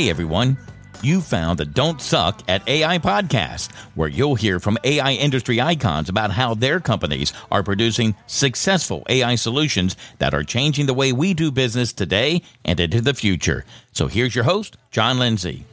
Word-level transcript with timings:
Hey 0.00 0.08
everyone, 0.08 0.56
you 1.02 1.20
found 1.20 1.58
the 1.58 1.66
Don't 1.66 2.00
Suck 2.00 2.40
at 2.48 2.66
AI 2.66 2.98
podcast, 2.98 3.70
where 3.94 4.08
you'll 4.08 4.34
hear 4.34 4.58
from 4.58 4.78
AI 4.82 5.12
industry 5.12 5.60
icons 5.60 6.08
about 6.08 6.30
how 6.30 6.54
their 6.54 6.80
companies 6.80 7.34
are 7.50 7.62
producing 7.62 8.14
successful 8.26 9.04
AI 9.10 9.34
solutions 9.34 9.98
that 10.16 10.32
are 10.32 10.42
changing 10.42 10.86
the 10.86 10.94
way 10.94 11.12
we 11.12 11.34
do 11.34 11.50
business 11.50 11.92
today 11.92 12.40
and 12.64 12.80
into 12.80 13.02
the 13.02 13.12
future. 13.12 13.66
So 13.92 14.06
here's 14.06 14.34
your 14.34 14.44
host, 14.44 14.78
John 14.90 15.18
Lindsay. 15.18 15.66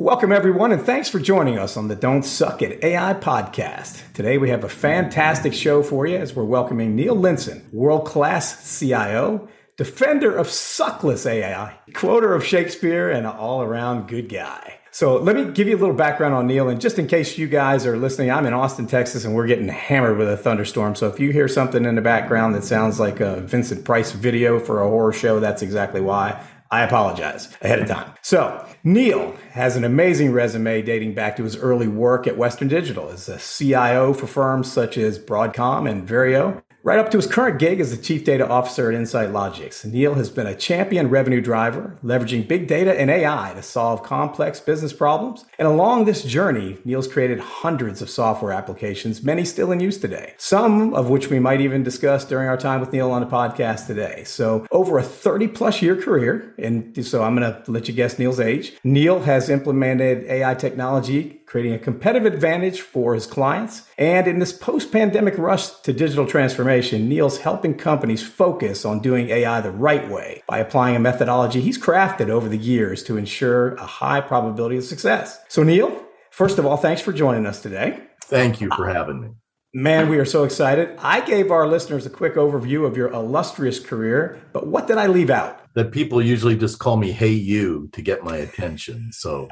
Welcome, 0.00 0.32
everyone, 0.32 0.72
and 0.72 0.80
thanks 0.80 1.10
for 1.10 1.18
joining 1.18 1.58
us 1.58 1.76
on 1.76 1.88
the 1.88 1.94
Don't 1.94 2.22
Suck 2.22 2.62
at 2.62 2.82
AI 2.82 3.12
podcast. 3.12 4.00
Today, 4.14 4.38
we 4.38 4.48
have 4.48 4.64
a 4.64 4.68
fantastic 4.70 5.52
show 5.52 5.82
for 5.82 6.06
you 6.06 6.16
as 6.16 6.34
we're 6.34 6.42
welcoming 6.42 6.96
Neil 6.96 7.14
Linson, 7.14 7.70
world 7.70 8.06
class 8.06 8.78
CIO, 8.78 9.46
defender 9.76 10.34
of 10.34 10.46
suckless 10.46 11.26
AI, 11.26 11.78
quoter 11.92 12.32
of 12.32 12.42
Shakespeare, 12.42 13.10
and 13.10 13.26
an 13.26 13.32
all 13.36 13.60
around 13.60 14.08
good 14.08 14.30
guy. 14.30 14.78
So, 14.90 15.18
let 15.18 15.36
me 15.36 15.52
give 15.52 15.68
you 15.68 15.76
a 15.76 15.80
little 15.80 15.94
background 15.94 16.32
on 16.32 16.46
Neil. 16.46 16.70
And 16.70 16.80
just 16.80 16.98
in 16.98 17.06
case 17.06 17.36
you 17.36 17.46
guys 17.46 17.84
are 17.84 17.98
listening, 17.98 18.30
I'm 18.30 18.46
in 18.46 18.54
Austin, 18.54 18.86
Texas, 18.86 19.26
and 19.26 19.34
we're 19.34 19.46
getting 19.46 19.68
hammered 19.68 20.16
with 20.16 20.30
a 20.30 20.36
thunderstorm. 20.38 20.94
So, 20.94 21.08
if 21.08 21.20
you 21.20 21.30
hear 21.30 21.46
something 21.46 21.84
in 21.84 21.94
the 21.94 22.00
background 22.00 22.54
that 22.54 22.64
sounds 22.64 22.98
like 22.98 23.20
a 23.20 23.42
Vincent 23.42 23.84
Price 23.84 24.12
video 24.12 24.60
for 24.60 24.80
a 24.80 24.88
horror 24.88 25.12
show, 25.12 25.40
that's 25.40 25.60
exactly 25.60 26.00
why. 26.00 26.42
I 26.70 26.84
apologize 26.84 27.54
ahead 27.60 27.80
of 27.80 27.88
time. 27.88 28.14
So, 28.22 28.64
Neil 28.82 29.36
has 29.50 29.76
an 29.76 29.84
amazing 29.84 30.32
resume 30.32 30.80
dating 30.80 31.12
back 31.12 31.36
to 31.36 31.44
his 31.44 31.54
early 31.56 31.86
work 31.86 32.26
at 32.26 32.38
Western 32.38 32.68
Digital 32.68 33.10
as 33.10 33.28
a 33.28 33.38
CIO 33.38 34.14
for 34.14 34.26
firms 34.26 34.72
such 34.72 34.96
as 34.96 35.18
Broadcom 35.18 35.90
and 35.90 36.08
Verio. 36.08 36.62
Right 36.82 36.98
up 36.98 37.10
to 37.10 37.18
his 37.18 37.26
current 37.26 37.58
gig 37.58 37.78
as 37.78 37.94
the 37.94 38.02
Chief 38.02 38.24
Data 38.24 38.48
Officer 38.48 38.90
at 38.90 38.96
Insight 38.96 39.32
Logics, 39.32 39.84
Neil 39.84 40.14
has 40.14 40.30
been 40.30 40.46
a 40.46 40.54
champion 40.54 41.10
revenue 41.10 41.42
driver, 41.42 41.98
leveraging 42.02 42.48
big 42.48 42.68
data 42.68 42.98
and 42.98 43.10
AI 43.10 43.52
to 43.54 43.62
solve 43.62 44.02
complex 44.02 44.60
business 44.60 44.94
problems. 44.94 45.44
And 45.58 45.68
along 45.68 46.06
this 46.06 46.24
journey, 46.24 46.78
Neil's 46.86 47.06
created 47.06 47.38
hundreds 47.38 48.00
of 48.00 48.08
software 48.08 48.52
applications, 48.52 49.22
many 49.22 49.44
still 49.44 49.72
in 49.72 49.80
use 49.80 49.98
today, 49.98 50.32
some 50.38 50.94
of 50.94 51.10
which 51.10 51.28
we 51.28 51.38
might 51.38 51.60
even 51.60 51.82
discuss 51.82 52.24
during 52.24 52.48
our 52.48 52.56
time 52.56 52.80
with 52.80 52.94
Neil 52.94 53.10
on 53.10 53.20
the 53.20 53.26
podcast 53.26 53.86
today. 53.86 54.24
So, 54.24 54.66
over 54.70 54.96
a 54.98 55.02
30 55.02 55.48
plus 55.48 55.82
year 55.82 56.00
career, 56.00 56.54
and 56.56 57.04
so 57.04 57.22
I'm 57.22 57.36
going 57.36 57.52
to 57.52 57.70
let 57.70 57.88
you 57.88 57.94
guess 57.94 58.18
Neil's 58.18 58.40
age, 58.40 58.72
Neil 58.84 59.20
has 59.20 59.50
implemented 59.50 60.24
AI 60.24 60.54
technology 60.54 61.39
creating 61.50 61.72
a 61.72 61.78
competitive 61.80 62.32
advantage 62.32 62.80
for 62.80 63.12
his 63.12 63.26
clients. 63.26 63.82
And 63.98 64.28
in 64.28 64.38
this 64.38 64.52
post 64.52 64.92
pandemic 64.92 65.36
rush 65.36 65.68
to 65.80 65.92
digital 65.92 66.24
transformation, 66.24 67.08
Neil's 67.08 67.38
helping 67.38 67.74
companies 67.74 68.22
focus 68.22 68.84
on 68.84 69.00
doing 69.00 69.30
AI 69.30 69.60
the 69.60 69.72
right 69.72 70.08
way 70.08 70.44
by 70.46 70.58
applying 70.58 70.94
a 70.94 71.00
methodology 71.00 71.60
he's 71.60 71.76
crafted 71.76 72.28
over 72.28 72.48
the 72.48 72.56
years 72.56 73.02
to 73.02 73.16
ensure 73.16 73.74
a 73.74 73.84
high 73.84 74.20
probability 74.20 74.76
of 74.76 74.84
success. 74.84 75.40
So, 75.48 75.64
Neil, 75.64 76.00
first 76.30 76.58
of 76.60 76.66
all, 76.66 76.76
thanks 76.76 77.02
for 77.02 77.12
joining 77.12 77.46
us 77.46 77.60
today. 77.60 78.00
Thank 78.26 78.60
you 78.60 78.70
for 78.76 78.88
having 78.88 79.20
me. 79.20 79.28
Man, 79.74 80.08
we 80.08 80.18
are 80.18 80.24
so 80.24 80.44
excited. 80.44 80.96
I 80.98 81.20
gave 81.20 81.50
our 81.50 81.66
listeners 81.66 82.06
a 82.06 82.10
quick 82.10 82.36
overview 82.36 82.86
of 82.86 82.96
your 82.96 83.08
illustrious 83.08 83.80
career, 83.80 84.40
but 84.52 84.68
what 84.68 84.86
did 84.86 84.98
I 84.98 85.08
leave 85.08 85.30
out? 85.30 85.60
That 85.74 85.92
people 85.92 86.20
usually 86.22 86.56
just 86.56 86.78
call 86.78 86.96
me 86.96 87.12
"Hey 87.12 87.32
you" 87.32 87.88
to 87.92 88.02
get 88.02 88.24
my 88.24 88.36
attention. 88.36 89.12
So 89.12 89.48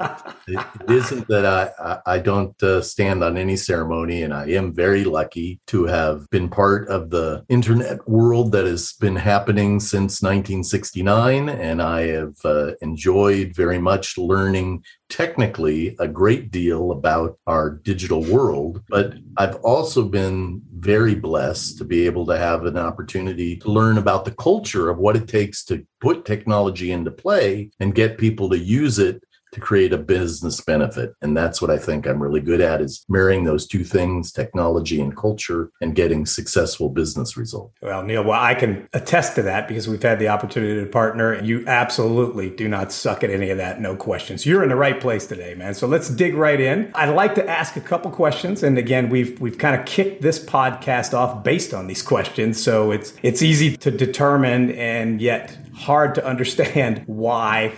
it, 0.47 0.59
it 0.81 0.91
isn't 0.91 1.27
that 1.27 1.45
I 1.45 1.71
I, 1.79 2.15
I 2.15 2.19
don't 2.19 2.61
uh, 2.61 2.81
stand 2.81 3.23
on 3.23 3.37
any 3.37 3.55
ceremony, 3.55 4.23
and 4.23 4.33
I 4.33 4.47
am 4.49 4.73
very 4.73 5.03
lucky 5.03 5.59
to 5.67 5.85
have 5.85 6.29
been 6.29 6.49
part 6.49 6.87
of 6.89 7.09
the 7.09 7.45
internet 7.49 8.07
world 8.07 8.51
that 8.51 8.65
has 8.65 8.93
been 8.93 9.15
happening 9.15 9.79
since 9.79 10.21
1969, 10.21 11.49
and 11.49 11.81
I 11.81 12.07
have 12.07 12.35
uh, 12.43 12.71
enjoyed 12.81 13.55
very 13.55 13.79
much 13.79 14.17
learning 14.17 14.83
technically 15.09 15.95
a 15.99 16.07
great 16.07 16.51
deal 16.51 16.91
about 16.91 17.37
our 17.47 17.71
digital 17.71 18.23
world, 18.23 18.81
but 18.89 19.15
I've 19.37 19.55
also 19.57 20.03
been 20.03 20.61
very 20.75 21.15
blessed 21.15 21.77
to 21.79 21.83
be 21.83 22.05
able 22.05 22.25
to 22.27 22.37
have 22.37 22.65
an 22.65 22.77
opportunity 22.77 23.57
to 23.57 23.71
learn 23.71 23.97
about 23.97 24.23
the 24.23 24.31
culture 24.31 24.89
of 24.89 24.97
what 24.97 25.15
it 25.15 25.27
takes 25.27 25.63
to 25.65 25.85
put 25.99 26.25
technology 26.25 26.91
into 26.91 27.11
play 27.11 27.69
and 27.79 27.95
get 27.95 28.17
people 28.17 28.49
to 28.49 28.57
use 28.57 28.99
it 28.99 29.23
to 29.51 29.59
create 29.59 29.93
a 29.93 29.97
business 29.97 30.61
benefit. 30.61 31.15
And 31.21 31.35
that's 31.35 31.61
what 31.61 31.71
I 31.71 31.77
think 31.77 32.07
I'm 32.07 32.21
really 32.21 32.41
good 32.41 32.61
at 32.61 32.81
is 32.81 33.05
marrying 33.09 33.43
those 33.43 33.67
two 33.67 33.83
things, 33.83 34.31
technology 34.31 35.01
and 35.01 35.15
culture, 35.15 35.71
and 35.81 35.95
getting 35.95 36.25
successful 36.25 36.89
business 36.89 37.35
results. 37.35 37.73
Well, 37.81 38.03
Neil, 38.03 38.23
well, 38.23 38.39
I 38.39 38.53
can 38.53 38.87
attest 38.93 39.35
to 39.35 39.41
that 39.43 39.67
because 39.67 39.87
we've 39.87 40.01
had 40.01 40.19
the 40.19 40.27
opportunity 40.27 40.79
to 40.79 40.85
partner 40.85 41.33
and 41.33 41.47
you 41.47 41.63
absolutely 41.67 42.49
do 42.49 42.67
not 42.67 42.91
suck 42.91 43.23
at 43.23 43.29
any 43.29 43.49
of 43.49 43.57
that. 43.57 43.81
No 43.81 43.95
questions. 43.95 44.45
You're 44.45 44.63
in 44.63 44.69
the 44.69 44.75
right 44.75 44.99
place 44.99 45.25
today, 45.25 45.55
man. 45.55 45.73
So 45.73 45.87
let's 45.87 46.09
dig 46.09 46.35
right 46.35 46.59
in. 46.59 46.91
I'd 46.93 47.09
like 47.09 47.35
to 47.35 47.49
ask 47.49 47.75
a 47.75 47.81
couple 47.81 48.11
questions. 48.11 48.63
And 48.63 48.77
again, 48.77 49.09
we've, 49.09 49.39
we've 49.39 49.57
kind 49.57 49.79
of 49.79 49.85
kicked 49.85 50.21
this 50.21 50.43
podcast 50.43 51.13
off 51.13 51.43
based 51.43 51.73
on 51.73 51.87
these 51.87 52.01
questions. 52.01 52.61
So 52.61 52.91
it's, 52.91 53.13
it's 53.23 53.41
easy 53.41 53.77
to 53.77 53.91
determine 53.91 54.71
and 54.71 55.21
yet 55.21 55.57
hard 55.73 56.15
to 56.15 56.25
understand 56.25 57.03
why 57.07 57.73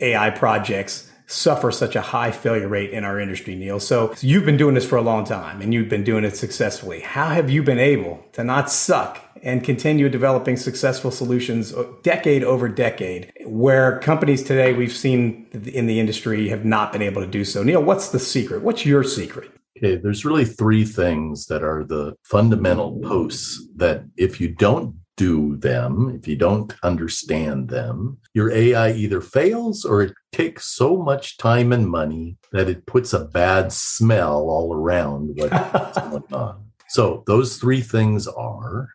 AI 0.00 0.30
projects 0.30 1.10
suffer 1.26 1.70
such 1.70 1.96
a 1.96 2.00
high 2.00 2.30
failure 2.30 2.68
rate 2.68 2.90
in 2.90 3.04
our 3.04 3.18
industry, 3.20 3.54
Neil. 3.54 3.80
So, 3.80 4.14
you've 4.20 4.44
been 4.44 4.56
doing 4.56 4.74
this 4.74 4.86
for 4.86 4.96
a 4.96 5.02
long 5.02 5.24
time 5.24 5.60
and 5.60 5.74
you've 5.74 5.88
been 5.88 6.04
doing 6.04 6.24
it 6.24 6.36
successfully. 6.36 7.00
How 7.00 7.28
have 7.28 7.50
you 7.50 7.62
been 7.62 7.78
able 7.78 8.24
to 8.32 8.44
not 8.44 8.70
suck 8.70 9.22
and 9.42 9.62
continue 9.62 10.08
developing 10.08 10.56
successful 10.56 11.10
solutions 11.10 11.74
decade 12.02 12.42
over 12.42 12.68
decade 12.68 13.32
where 13.44 13.98
companies 14.00 14.42
today 14.42 14.72
we've 14.72 14.92
seen 14.92 15.46
in 15.52 15.86
the 15.86 16.00
industry 16.00 16.48
have 16.48 16.64
not 16.64 16.92
been 16.92 17.02
able 17.02 17.22
to 17.22 17.28
do 17.28 17.44
so? 17.44 17.62
Neil, 17.62 17.82
what's 17.82 18.08
the 18.08 18.18
secret? 18.18 18.62
What's 18.62 18.86
your 18.86 19.04
secret? 19.04 19.50
Okay, 19.78 19.96
there's 19.96 20.24
really 20.24 20.46
three 20.46 20.84
things 20.84 21.46
that 21.46 21.62
are 21.62 21.84
the 21.84 22.14
fundamental 22.22 22.98
posts 23.00 23.62
that 23.76 24.04
if 24.16 24.40
you 24.40 24.48
don't 24.48 24.96
do 25.16 25.56
them, 25.56 26.14
if 26.14 26.28
you 26.28 26.36
don't 26.36 26.74
understand 26.82 27.68
them, 27.68 28.18
your 28.34 28.50
AI 28.50 28.92
either 28.92 29.20
fails 29.20 29.84
or 29.84 30.02
it 30.02 30.14
takes 30.32 30.66
so 30.66 30.96
much 30.96 31.38
time 31.38 31.72
and 31.72 31.88
money 31.88 32.36
that 32.52 32.68
it 32.68 32.86
puts 32.86 33.12
a 33.12 33.24
bad 33.24 33.72
smell 33.72 34.48
all 34.48 34.74
around 34.74 35.30
what's 35.36 35.98
going 36.10 36.32
on. 36.32 36.64
So, 36.88 37.24
those 37.26 37.56
three 37.56 37.80
things 37.80 38.26
are 38.28 38.88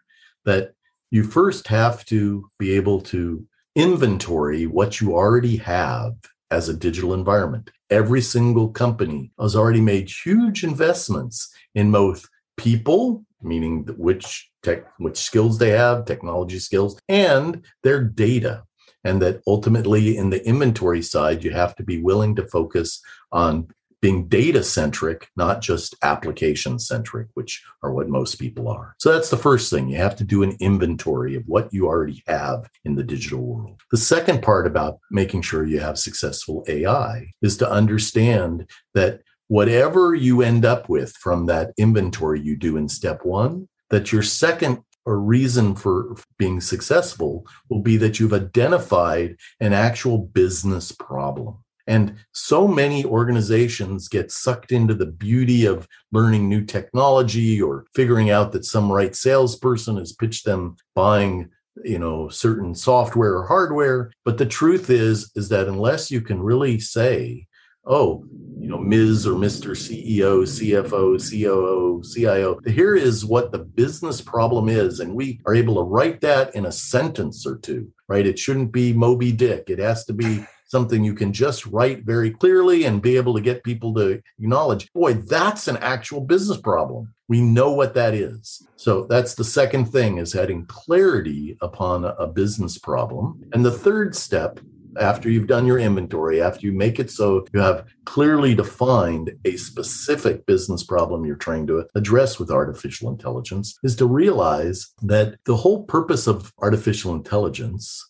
that 0.45 0.73
you 1.09 1.23
first 1.23 1.67
have 1.67 2.05
to 2.05 2.49
be 2.57 2.71
able 2.73 3.01
to 3.01 3.45
inventory 3.75 4.67
what 4.67 5.01
you 5.01 5.15
already 5.15 5.57
have 5.57 6.13
as 6.51 6.69
a 6.69 6.77
digital 6.77 7.13
environment. 7.13 7.71
Every 7.89 8.21
single 8.21 8.69
company 8.69 9.31
has 9.39 9.55
already 9.55 9.81
made 9.81 10.09
huge 10.09 10.63
investments 10.63 11.53
in 11.75 11.91
both 11.91 12.27
people 12.57 13.25
meaning 13.43 13.87
which 13.97 14.50
tech 14.63 14.85
which 14.97 15.17
skills 15.17 15.57
they 15.57 15.69
have 15.69 16.05
technology 16.05 16.59
skills 16.59 16.99
and 17.07 17.65
their 17.83 18.03
data. 18.03 18.63
And 19.03 19.21
that 19.21 19.41
ultimately 19.47 20.15
in 20.17 20.29
the 20.29 20.45
inventory 20.45 21.01
side 21.01 21.43
you 21.43 21.51
have 21.51 21.75
to 21.75 21.83
be 21.83 22.01
willing 22.01 22.35
to 22.35 22.47
focus 22.47 23.01
on 23.31 23.67
being 24.01 24.27
data 24.27 24.63
centric 24.63 25.29
not 25.37 25.61
just 25.61 25.95
application 26.01 26.79
centric 26.79 27.27
which 27.35 27.63
are 27.83 27.93
what 27.93 28.09
most 28.09 28.35
people 28.35 28.67
are. 28.67 28.95
So 28.99 29.11
that's 29.11 29.29
the 29.29 29.37
first 29.37 29.71
thing. 29.71 29.89
You 29.89 29.97
have 29.97 30.15
to 30.17 30.23
do 30.23 30.43
an 30.43 30.57
inventory 30.59 31.35
of 31.35 31.43
what 31.45 31.69
you 31.71 31.87
already 31.87 32.23
have 32.27 32.69
in 32.83 32.95
the 32.95 33.03
digital 33.03 33.41
world. 33.41 33.81
The 33.91 33.97
second 33.97 34.41
part 34.41 34.67
about 34.67 34.99
making 35.11 35.43
sure 35.43 35.65
you 35.65 35.79
have 35.79 35.97
successful 35.97 36.65
ai 36.67 37.31
is 37.41 37.57
to 37.57 37.69
understand 37.69 38.69
that 38.93 39.21
whatever 39.47 40.15
you 40.15 40.41
end 40.41 40.63
up 40.63 40.87
with 40.87 41.11
from 41.17 41.45
that 41.45 41.73
inventory 41.77 42.39
you 42.39 42.55
do 42.55 42.77
in 42.77 42.87
step 42.87 43.25
one, 43.25 43.67
that 43.91 44.11
your 44.11 44.23
second 44.23 44.83
or 45.05 45.19
reason 45.19 45.75
for 45.75 46.15
being 46.37 46.61
successful 46.61 47.45
will 47.69 47.81
be 47.81 47.97
that 47.97 48.19
you've 48.19 48.33
identified 48.33 49.35
an 49.59 49.73
actual 49.73 50.17
business 50.17 50.91
problem. 50.91 51.57
And 51.87 52.15
so 52.31 52.67
many 52.67 53.03
organizations 53.03 54.07
get 54.07 54.31
sucked 54.31 54.71
into 54.71 54.93
the 54.93 55.07
beauty 55.07 55.65
of 55.65 55.87
learning 56.11 56.47
new 56.47 56.63
technology 56.63 57.61
or 57.61 57.85
figuring 57.95 58.29
out 58.29 58.51
that 58.51 58.65
some 58.65 58.91
right 58.91 59.15
salesperson 59.15 59.97
has 59.97 60.13
pitched 60.13 60.45
them 60.45 60.75
buying 60.95 61.49
you 61.83 61.97
know 61.97 62.27
certain 62.27 62.75
software 62.75 63.33
or 63.33 63.47
hardware 63.47 64.11
but 64.25 64.37
the 64.37 64.45
truth 64.45 64.89
is 64.89 65.31
is 65.37 65.47
that 65.47 65.69
unless 65.69 66.11
you 66.11 66.19
can 66.19 66.41
really 66.41 66.77
say 66.77 67.47
oh, 67.85 68.25
you 68.59 68.67
know, 68.67 68.77
Ms. 68.77 69.25
or 69.25 69.33
Mr. 69.33 69.71
CEO, 69.71 70.43
CFO, 70.43 71.17
COO, 71.17 72.03
CIO. 72.03 72.59
Here 72.65 72.95
is 72.95 73.25
what 73.25 73.51
the 73.51 73.59
business 73.59 74.21
problem 74.21 74.69
is. 74.69 74.99
And 74.99 75.15
we 75.15 75.41
are 75.47 75.55
able 75.55 75.75
to 75.75 75.81
write 75.81 76.21
that 76.21 76.53
in 76.53 76.67
a 76.67 76.71
sentence 76.71 77.47
or 77.47 77.57
two, 77.57 77.91
right? 78.07 78.25
It 78.25 78.37
shouldn't 78.37 78.71
be 78.71 78.93
Moby 78.93 79.31
Dick. 79.31 79.65
It 79.67 79.79
has 79.79 80.05
to 80.05 80.13
be 80.13 80.45
something 80.67 81.03
you 81.03 81.15
can 81.15 81.33
just 81.33 81.65
write 81.65 82.05
very 82.05 82.31
clearly 82.31 82.85
and 82.85 83.01
be 83.01 83.17
able 83.17 83.33
to 83.33 83.41
get 83.41 83.63
people 83.63 83.93
to 83.95 84.21
acknowledge, 84.39 84.91
boy, 84.93 85.13
that's 85.13 85.67
an 85.67 85.77
actual 85.77 86.21
business 86.21 86.57
problem. 86.57 87.13
We 87.27 87.41
know 87.41 87.71
what 87.71 87.93
that 87.95 88.13
is. 88.13 88.65
So 88.77 89.03
that's 89.03 89.33
the 89.35 89.43
second 89.43 89.85
thing 89.85 90.17
is 90.17 90.35
adding 90.35 90.65
clarity 90.67 91.57
upon 91.61 92.05
a 92.05 92.27
business 92.27 92.77
problem. 92.77 93.43
And 93.53 93.65
the 93.65 93.71
third 93.71 94.15
step 94.15 94.59
after 94.99 95.29
you've 95.29 95.47
done 95.47 95.65
your 95.65 95.79
inventory, 95.79 96.41
after 96.41 96.65
you 96.65 96.73
make 96.73 96.99
it 96.99 97.09
so 97.09 97.45
you 97.53 97.59
have 97.59 97.85
clearly 98.05 98.55
defined 98.55 99.31
a 99.45 99.55
specific 99.57 100.45
business 100.45 100.83
problem 100.83 101.25
you're 101.25 101.35
trying 101.35 101.67
to 101.67 101.85
address 101.95 102.39
with 102.39 102.51
artificial 102.51 103.09
intelligence, 103.09 103.77
is 103.83 103.95
to 103.95 104.05
realize 104.05 104.93
that 105.01 105.35
the 105.45 105.55
whole 105.55 105.83
purpose 105.83 106.27
of 106.27 106.51
artificial 106.59 107.13
intelligence 107.13 108.09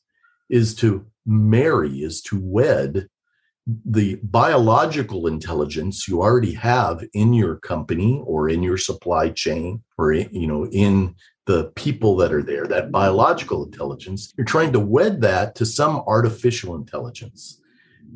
is 0.50 0.76
to 0.76 1.06
marry, 1.26 2.04
is 2.04 2.22
to 2.22 2.40
wed 2.42 3.08
the 3.86 4.16
biological 4.24 5.28
intelligence 5.28 6.08
you 6.08 6.22
already 6.22 6.54
have 6.54 7.04
in 7.14 7.34
your 7.34 7.58
company 7.58 8.22
or 8.26 8.50
in 8.50 8.64
your 8.64 8.78
supply 8.78 9.30
chain 9.30 9.84
or 9.98 10.14
you 10.14 10.48
know 10.48 10.66
in 10.68 11.16
the 11.46 11.72
people 11.76 12.16
that 12.18 12.34
are 12.34 12.44
there, 12.44 12.66
that 12.68 12.92
biological 12.92 13.66
intelligence, 13.66 14.34
you're 14.38 14.46
trying 14.46 14.72
to 14.74 14.80
wed 14.80 15.22
that 15.22 15.56
to 15.56 15.66
some 15.66 16.04
artificial 16.08 16.76
intelligence. 16.76 17.62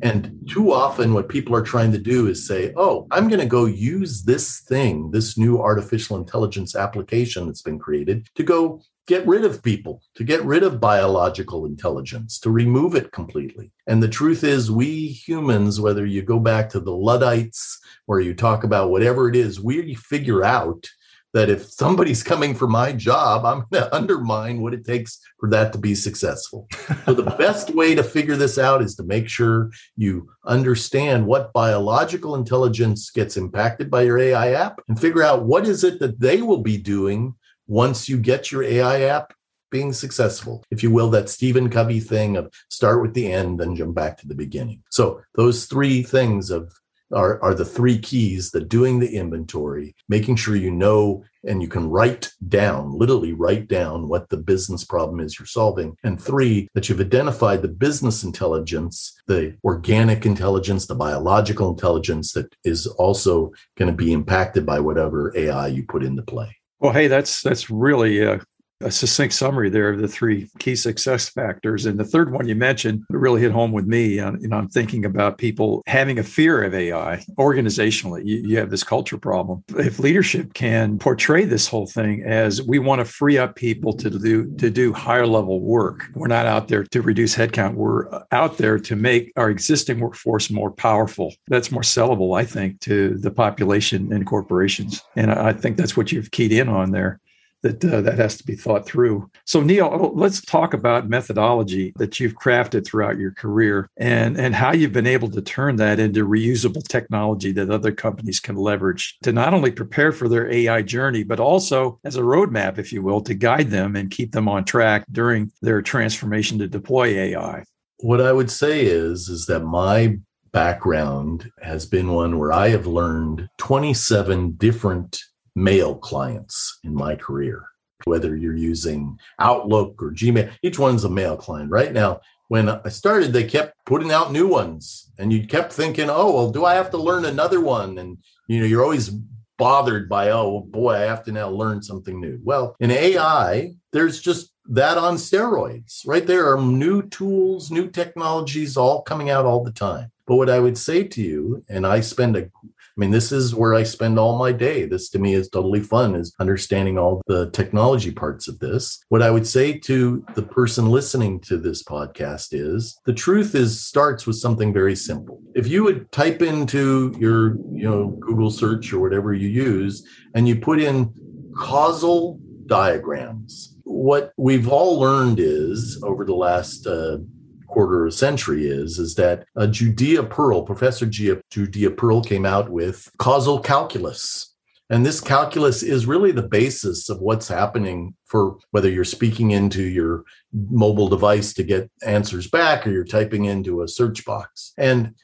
And 0.02 0.46
too 0.46 0.72
often, 0.72 1.14
what 1.14 1.28
people 1.28 1.54
are 1.56 1.62
trying 1.62 1.90
to 1.92 1.98
do 1.98 2.28
is 2.28 2.46
say, 2.46 2.72
oh, 2.76 3.06
I'm 3.10 3.28
going 3.28 3.40
to 3.40 3.46
go 3.46 3.64
use 3.64 4.22
this 4.24 4.60
thing, 4.60 5.10
this 5.10 5.38
new 5.38 5.58
artificial 5.58 6.18
intelligence 6.18 6.76
application 6.76 7.46
that's 7.46 7.62
been 7.62 7.78
created 7.78 8.28
to 8.34 8.42
go 8.42 8.82
get 9.06 9.26
rid 9.26 9.44
of 9.44 9.62
people, 9.62 10.02
to 10.16 10.24
get 10.24 10.44
rid 10.44 10.62
of 10.62 10.80
biological 10.80 11.64
intelligence, 11.64 12.38
to 12.40 12.50
remove 12.50 12.94
it 12.94 13.12
completely. 13.12 13.70
And 13.86 14.02
the 14.02 14.08
truth 14.08 14.44
is, 14.44 14.70
we 14.70 15.08
humans, 15.08 15.80
whether 15.80 16.04
you 16.04 16.22
go 16.22 16.40
back 16.40 16.68
to 16.70 16.80
the 16.80 16.94
Luddites 16.94 17.80
or 18.06 18.20
you 18.20 18.34
talk 18.34 18.64
about 18.64 18.90
whatever 18.90 19.28
it 19.28 19.36
is, 19.36 19.60
we 19.60 19.94
figure 19.94 20.44
out 20.44 20.88
that 21.34 21.50
if 21.50 21.70
somebody's 21.70 22.22
coming 22.22 22.54
for 22.54 22.66
my 22.66 22.92
job, 22.92 23.44
I'm 23.44 23.64
going 23.70 23.84
to 23.84 23.94
undermine 23.94 24.60
what 24.60 24.74
it 24.74 24.84
takes 24.84 25.20
for 25.38 25.50
that 25.50 25.72
to 25.72 25.78
be 25.78 25.94
successful. 25.94 26.66
so, 27.04 27.14
the 27.14 27.22
best 27.38 27.74
way 27.74 27.94
to 27.94 28.02
figure 28.02 28.36
this 28.36 28.58
out 28.58 28.82
is 28.82 28.94
to 28.96 29.02
make 29.02 29.28
sure 29.28 29.70
you 29.96 30.28
understand 30.44 31.26
what 31.26 31.52
biological 31.52 32.34
intelligence 32.34 33.10
gets 33.10 33.36
impacted 33.36 33.90
by 33.90 34.02
your 34.02 34.18
AI 34.18 34.52
app 34.52 34.80
and 34.88 35.00
figure 35.00 35.22
out 35.22 35.44
what 35.44 35.66
is 35.66 35.84
it 35.84 36.00
that 36.00 36.20
they 36.20 36.42
will 36.42 36.62
be 36.62 36.78
doing 36.78 37.34
once 37.66 38.08
you 38.08 38.16
get 38.18 38.52
your 38.52 38.62
AI 38.62 39.02
app 39.02 39.32
being 39.70 39.92
successful, 39.92 40.64
if 40.70 40.82
you 40.82 40.90
will, 40.90 41.10
that 41.10 41.28
Stephen 41.28 41.68
Covey 41.68 42.00
thing 42.00 42.36
of 42.36 42.52
start 42.70 43.02
with 43.02 43.14
the 43.14 43.30
end, 43.30 43.60
then 43.60 43.74
jump 43.74 43.94
back 43.94 44.16
to 44.18 44.28
the 44.28 44.34
beginning. 44.34 44.82
So, 44.90 45.20
those 45.34 45.66
three 45.66 46.02
things 46.02 46.50
of 46.50 46.72
are, 47.12 47.42
are 47.42 47.54
the 47.54 47.64
three 47.64 47.98
keys 47.98 48.50
the 48.50 48.60
doing 48.60 48.98
the 48.98 49.16
inventory, 49.16 49.94
making 50.08 50.36
sure 50.36 50.56
you 50.56 50.70
know 50.70 51.24
and 51.46 51.62
you 51.62 51.68
can 51.68 51.88
write 51.88 52.32
down, 52.48 52.92
literally 52.98 53.32
write 53.32 53.68
down 53.68 54.08
what 54.08 54.28
the 54.28 54.36
business 54.36 54.84
problem 54.84 55.20
is 55.20 55.38
you're 55.38 55.46
solving. 55.46 55.96
And 56.02 56.20
three, 56.20 56.68
that 56.74 56.88
you've 56.88 57.00
identified 57.00 57.62
the 57.62 57.68
business 57.68 58.24
intelligence, 58.24 59.16
the 59.26 59.56
organic 59.64 60.26
intelligence, 60.26 60.86
the 60.86 60.94
biological 60.94 61.70
intelligence 61.70 62.32
that 62.32 62.54
is 62.64 62.86
also 62.86 63.52
going 63.76 63.90
to 63.90 63.96
be 63.96 64.12
impacted 64.12 64.66
by 64.66 64.80
whatever 64.80 65.32
AI 65.36 65.68
you 65.68 65.84
put 65.84 66.02
into 66.02 66.22
play. 66.22 66.56
Well, 66.80 66.92
hey, 66.92 67.06
that's 67.06 67.42
that's 67.42 67.70
really 67.70 68.26
uh, 68.26 68.38
a 68.80 68.90
succinct 68.90 69.34
summary 69.34 69.70
there 69.70 69.90
of 69.90 70.00
the 70.00 70.08
three 70.08 70.50
key 70.58 70.76
success 70.76 71.28
factors. 71.28 71.86
And 71.86 71.98
the 71.98 72.04
third 72.04 72.32
one 72.32 72.46
you 72.46 72.54
mentioned 72.54 73.04
really 73.08 73.40
hit 73.40 73.52
home 73.52 73.72
with 73.72 73.86
me. 73.86 74.18
And 74.18 74.40
you 74.42 74.48
know, 74.48 74.56
I'm 74.56 74.68
thinking 74.68 75.04
about 75.04 75.38
people 75.38 75.82
having 75.86 76.18
a 76.18 76.22
fear 76.22 76.62
of 76.62 76.74
AI 76.74 77.24
organizationally. 77.38 78.24
You, 78.24 78.36
you 78.36 78.58
have 78.58 78.70
this 78.70 78.84
culture 78.84 79.18
problem. 79.18 79.64
If 79.76 79.98
leadership 79.98 80.54
can 80.54 80.98
portray 80.98 81.44
this 81.44 81.66
whole 81.66 81.86
thing 81.86 82.22
as 82.24 82.62
we 82.62 82.78
want 82.78 83.00
to 83.00 83.04
free 83.04 83.38
up 83.38 83.56
people 83.56 83.92
to 83.94 84.10
do 84.10 84.54
to 84.56 84.70
do 84.70 84.92
higher 84.92 85.26
level 85.26 85.60
work, 85.60 86.04
we're 86.14 86.26
not 86.26 86.46
out 86.46 86.68
there 86.68 86.84
to 86.84 87.02
reduce 87.02 87.34
headcount. 87.34 87.74
We're 87.74 88.12
uh, 88.12 88.24
out 88.32 88.58
there 88.58 88.78
to 88.78 88.96
make 88.96 89.32
our 89.36 89.48
existing 89.48 90.00
workforce 90.00 90.50
more 90.50 90.70
powerful. 90.70 91.34
That's 91.48 91.70
more 91.72 91.82
sellable, 91.82 92.38
I 92.38 92.44
think, 92.44 92.80
to 92.80 93.16
the 93.18 93.30
population 93.30 94.12
and 94.12 94.26
corporations. 94.26 95.02
And 95.16 95.30
I 95.30 95.52
think 95.52 95.76
that's 95.76 95.96
what 95.96 96.12
you've 96.12 96.30
keyed 96.30 96.52
in 96.52 96.68
on 96.68 96.90
there 96.90 97.20
that 97.66 97.84
uh, 97.84 98.00
that 98.00 98.18
has 98.18 98.36
to 98.38 98.44
be 98.44 98.54
thought 98.54 98.86
through. 98.86 99.28
So 99.44 99.60
Neil, 99.60 99.88
oh, 99.92 100.12
let's 100.14 100.40
talk 100.40 100.74
about 100.74 101.08
methodology 101.08 101.92
that 101.96 102.20
you've 102.20 102.34
crafted 102.34 102.86
throughout 102.86 103.18
your 103.18 103.32
career 103.32 103.88
and 103.96 104.38
and 104.38 104.54
how 104.54 104.72
you've 104.72 104.92
been 104.92 105.06
able 105.06 105.30
to 105.30 105.42
turn 105.42 105.76
that 105.76 105.98
into 105.98 106.26
reusable 106.26 106.86
technology 106.86 107.52
that 107.52 107.70
other 107.70 107.92
companies 107.92 108.40
can 108.40 108.56
leverage 108.56 109.16
to 109.22 109.32
not 109.32 109.54
only 109.54 109.70
prepare 109.70 110.12
for 110.12 110.28
their 110.28 110.50
AI 110.50 110.82
journey 110.82 111.24
but 111.24 111.40
also 111.40 111.98
as 112.04 112.16
a 112.16 112.20
roadmap 112.20 112.78
if 112.78 112.92
you 112.92 113.02
will 113.02 113.20
to 113.20 113.34
guide 113.34 113.70
them 113.70 113.96
and 113.96 114.10
keep 114.10 114.32
them 114.32 114.48
on 114.48 114.64
track 114.64 115.04
during 115.10 115.50
their 115.62 115.82
transformation 115.82 116.58
to 116.58 116.68
deploy 116.68 117.06
AI. 117.06 117.64
What 117.98 118.20
I 118.20 118.32
would 118.32 118.50
say 118.50 118.84
is 118.84 119.28
is 119.28 119.46
that 119.46 119.60
my 119.60 120.18
background 120.52 121.50
has 121.60 121.84
been 121.84 122.12
one 122.12 122.38
where 122.38 122.52
I 122.52 122.68
have 122.68 122.86
learned 122.86 123.48
27 123.58 124.52
different 124.52 125.22
mail 125.56 125.96
clients 125.96 126.78
in 126.84 126.94
my 126.94 127.16
career, 127.16 127.64
whether 128.04 128.36
you're 128.36 128.54
using 128.54 129.18
Outlook 129.40 130.00
or 130.00 130.12
Gmail, 130.12 130.52
each 130.62 130.78
one's 130.78 131.02
a 131.02 131.10
mail 131.10 131.36
client. 131.36 131.70
Right 131.70 131.92
now, 131.92 132.20
when 132.48 132.68
I 132.68 132.88
started, 132.90 133.32
they 133.32 133.42
kept 133.42 133.74
putting 133.86 134.12
out 134.12 134.30
new 134.30 134.46
ones, 134.46 135.10
and 135.18 135.32
you 135.32 135.48
kept 135.48 135.72
thinking, 135.72 136.08
oh, 136.08 136.32
well, 136.32 136.50
do 136.50 136.64
I 136.64 136.74
have 136.74 136.90
to 136.92 136.98
learn 136.98 137.24
another 137.24 137.60
one? 137.60 137.98
And 137.98 138.18
you 138.46 138.60
know, 138.60 138.66
you're 138.66 138.84
always 138.84 139.10
bothered 139.58 140.08
by, 140.08 140.30
oh 140.30 140.60
boy, 140.60 140.94
I 140.94 141.00
have 141.00 141.24
to 141.24 141.32
now 141.32 141.48
learn 141.48 141.82
something 141.82 142.20
new. 142.20 142.38
Well, 142.44 142.76
in 142.78 142.90
AI, 142.90 143.72
there's 143.92 144.20
just 144.20 144.52
that 144.68 144.98
on 144.98 145.14
steroids, 145.14 146.06
right? 146.06 146.26
There 146.26 146.52
are 146.52 146.60
new 146.60 147.08
tools, 147.08 147.70
new 147.70 147.88
technologies 147.88 148.76
all 148.76 149.02
coming 149.02 149.30
out 149.30 149.46
all 149.46 149.64
the 149.64 149.72
time. 149.72 150.10
But 150.26 150.36
what 150.36 150.50
I 150.50 150.58
would 150.58 150.76
say 150.76 151.04
to 151.04 151.22
you, 151.22 151.64
and 151.68 151.86
I 151.86 152.00
spend 152.00 152.36
a 152.36 152.50
I 152.96 153.00
mean, 153.00 153.10
this 153.10 153.30
is 153.30 153.54
where 153.54 153.74
I 153.74 153.82
spend 153.82 154.18
all 154.18 154.38
my 154.38 154.52
day. 154.52 154.86
This 154.86 155.10
to 155.10 155.18
me 155.18 155.34
is 155.34 155.50
totally 155.50 155.80
fun, 155.80 156.14
is 156.14 156.34
understanding 156.40 156.96
all 156.96 157.20
the 157.26 157.50
technology 157.50 158.10
parts 158.10 158.48
of 158.48 158.58
this. 158.58 159.04
What 159.10 159.20
I 159.20 159.30
would 159.30 159.46
say 159.46 159.78
to 159.80 160.24
the 160.34 160.42
person 160.42 160.88
listening 160.88 161.40
to 161.40 161.58
this 161.58 161.82
podcast 161.82 162.48
is 162.52 162.98
the 163.04 163.12
truth 163.12 163.54
is 163.54 163.84
starts 163.84 164.26
with 164.26 164.36
something 164.36 164.72
very 164.72 164.96
simple. 164.96 165.42
If 165.54 165.66
you 165.66 165.84
would 165.84 166.10
type 166.10 166.40
into 166.40 167.14
your, 167.18 167.56
you 167.70 167.84
know, 167.84 168.08
Google 168.18 168.50
search 168.50 168.90
or 168.94 169.00
whatever 169.00 169.34
you 169.34 169.48
use, 169.48 170.06
and 170.34 170.48
you 170.48 170.56
put 170.56 170.80
in 170.80 171.12
causal 171.54 172.40
diagrams, 172.64 173.76
what 173.84 174.32
we've 174.38 174.68
all 174.68 174.98
learned 174.98 175.38
is 175.38 176.02
over 176.02 176.24
the 176.24 176.34
last 176.34 176.86
uh, 176.86 177.18
quarter 177.66 178.06
of 178.06 178.12
a 178.12 178.16
century 178.16 178.66
is 178.66 178.98
is 178.98 179.14
that 179.16 179.46
uh, 179.56 179.66
Judea 179.66 180.22
Pearl, 180.22 180.62
Professor 180.62 181.06
Gia, 181.06 181.40
Judea 181.50 181.90
Pearl 181.90 182.22
came 182.22 182.46
out 182.46 182.68
with 182.68 183.10
causal 183.18 183.60
calculus. 183.60 184.52
And 184.88 185.04
this 185.04 185.20
calculus 185.20 185.82
is 185.82 186.06
really 186.06 186.30
the 186.30 186.46
basis 186.46 187.08
of 187.08 187.20
what's 187.20 187.48
happening 187.48 188.14
for 188.24 188.58
whether 188.70 188.88
you're 188.88 189.04
speaking 189.04 189.50
into 189.50 189.82
your 189.82 190.22
mobile 190.52 191.08
device 191.08 191.52
to 191.54 191.64
get 191.64 191.90
answers 192.04 192.48
back 192.48 192.86
or 192.86 192.90
you're 192.90 193.04
typing 193.04 193.46
into 193.46 193.82
a 193.82 193.88
search 193.88 194.24
box. 194.24 194.72
And 194.78 195.14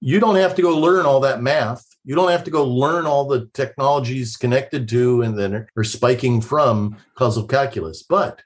you 0.00 0.18
don't 0.18 0.36
have 0.36 0.54
to 0.56 0.62
go 0.62 0.76
learn 0.76 1.06
all 1.06 1.20
that 1.20 1.40
math. 1.40 1.86
You 2.04 2.14
don't 2.14 2.30
have 2.30 2.44
to 2.44 2.50
go 2.50 2.64
learn 2.64 3.06
all 3.06 3.26
the 3.26 3.48
technologies 3.54 4.36
connected 4.36 4.88
to 4.88 5.22
and 5.22 5.38
then 5.38 5.66
are 5.76 5.84
spiking 5.84 6.40
from 6.40 6.96
causal 7.14 7.46
calculus. 7.46 8.02
But 8.02 8.42